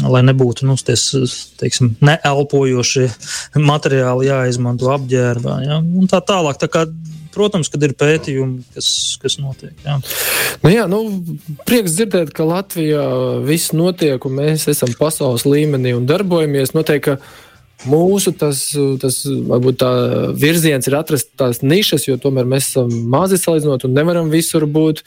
Lai 0.09 0.23
nebūtu 0.25 0.65
nu, 0.65 0.73
ties, 0.81 1.03
teiksim, 1.59 1.91
neelpojošie 2.01 3.07
materiāli 3.71 4.31
jāizmanto 4.31 4.89
apģērbā. 4.95 5.57
Ja? 5.67 5.77
Un 5.79 6.09
tā 6.09 6.23
tālāk. 6.25 6.57
Tā 6.61 6.69
kā, 6.73 6.87
protams, 7.33 7.69
kad 7.69 7.85
ir 7.85 7.93
pētījumi, 7.97 8.63
kas, 8.73 8.89
kas 9.21 9.37
notiek. 9.41 9.73
Jā. 9.85 9.99
Nu, 10.63 10.73
jā, 10.73 10.87
nu, 10.89 11.03
prieks 11.67 11.95
dzirdēt, 11.97 12.33
ka 12.35 12.45
Latvijā 12.47 13.05
viss 13.45 13.73
notiek 13.75 14.25
un 14.25 14.37
mēs 14.41 14.67
esam 14.71 14.93
pasaules 14.97 15.45
līmenī 15.49 15.93
un 15.97 16.09
darbojamies. 16.09 16.73
Noteikti, 16.77 17.17
Mūsu 17.89 18.31
tas, 18.39 18.61
tas 19.01 19.17
varbūt 19.27 19.77
tā 19.81 19.91
virziens 20.39 20.87
ir 20.87 20.95
atrast 20.95 21.33
tās 21.39 21.59
nišas, 21.63 22.05
jo 22.07 22.15
tomēr 22.21 22.47
mēs 22.47 22.69
esam 22.69 22.91
mazi 23.11 23.39
salīdzinot 23.41 23.83
un 23.87 23.95
nevaram 23.97 24.29
visur 24.31 24.63
būt. 24.63 25.01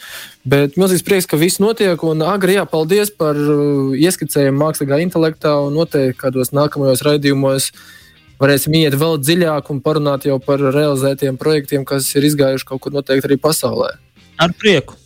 Bet 0.45 0.77
milzīgs 0.77 1.05
prieks, 1.07 1.29
ka 1.31 1.41
viss 1.41 1.63
notiek. 1.63 2.03
Un 2.05 2.25
agri 2.27 2.59
jā, 2.59 2.67
paldies 2.69 3.13
par 3.15 3.39
uh, 3.39 3.95
ieskicējumu 3.97 4.61
mākslīgā 4.61 5.01
intelektā 5.07 5.55
un 5.65 5.79
noteikti 5.81 6.21
kādos 6.21 6.53
nākamajos 6.57 7.05
raidījumos 7.07 7.71
varēsim 8.43 8.77
iet 8.77 8.99
vēl 9.01 9.17
dziļāk 9.25 9.73
un 9.73 9.81
parunāt 9.81 10.29
jau 10.29 10.37
par 10.43 10.61
realizētiem 10.61 11.41
projektiem, 11.41 11.89
kas 11.89 12.13
ir 12.19 12.29
izgājuši 12.29 12.69
kaut 12.69 12.85
kur 12.85 12.97
noteikti 12.97 13.31
arī 13.31 13.41
pasaulē. 13.41 13.95
Ar 14.37 14.53
prieku! 14.53 15.01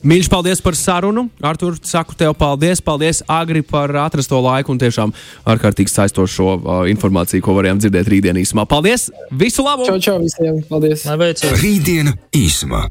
Mīļš, 0.00 0.30
paldies 0.32 0.62
par 0.64 0.76
sarunu. 0.78 1.26
Artur, 1.44 1.74
saku 1.84 2.14
tev 2.16 2.32
paldies. 2.40 2.80
Paldies, 2.84 3.20
Agri, 3.28 3.60
par 3.60 3.92
atrasto 4.00 4.38
laiku 4.40 4.72
un 4.72 4.80
tiešām 4.80 5.12
ārkārtīgi 5.52 5.92
saistošo 5.92 6.46
uh, 6.54 6.78
informāciju, 6.92 7.44
ko 7.44 7.56
varējām 7.58 7.82
dzirdēt 7.82 8.08
rītdien 8.08 8.40
īsumā. 8.40 8.64
Paldies! 8.70 9.10
Visu 9.42 9.66
labu! 9.66 9.84
Čau, 9.88 10.00
čau 10.00 10.16
visiem! 10.22 10.62
Paldies! 10.70 11.04
Lai 11.04 11.18
veicas! 11.20 11.52
Rītdiena 11.60 12.16
īsumā! 12.32 12.86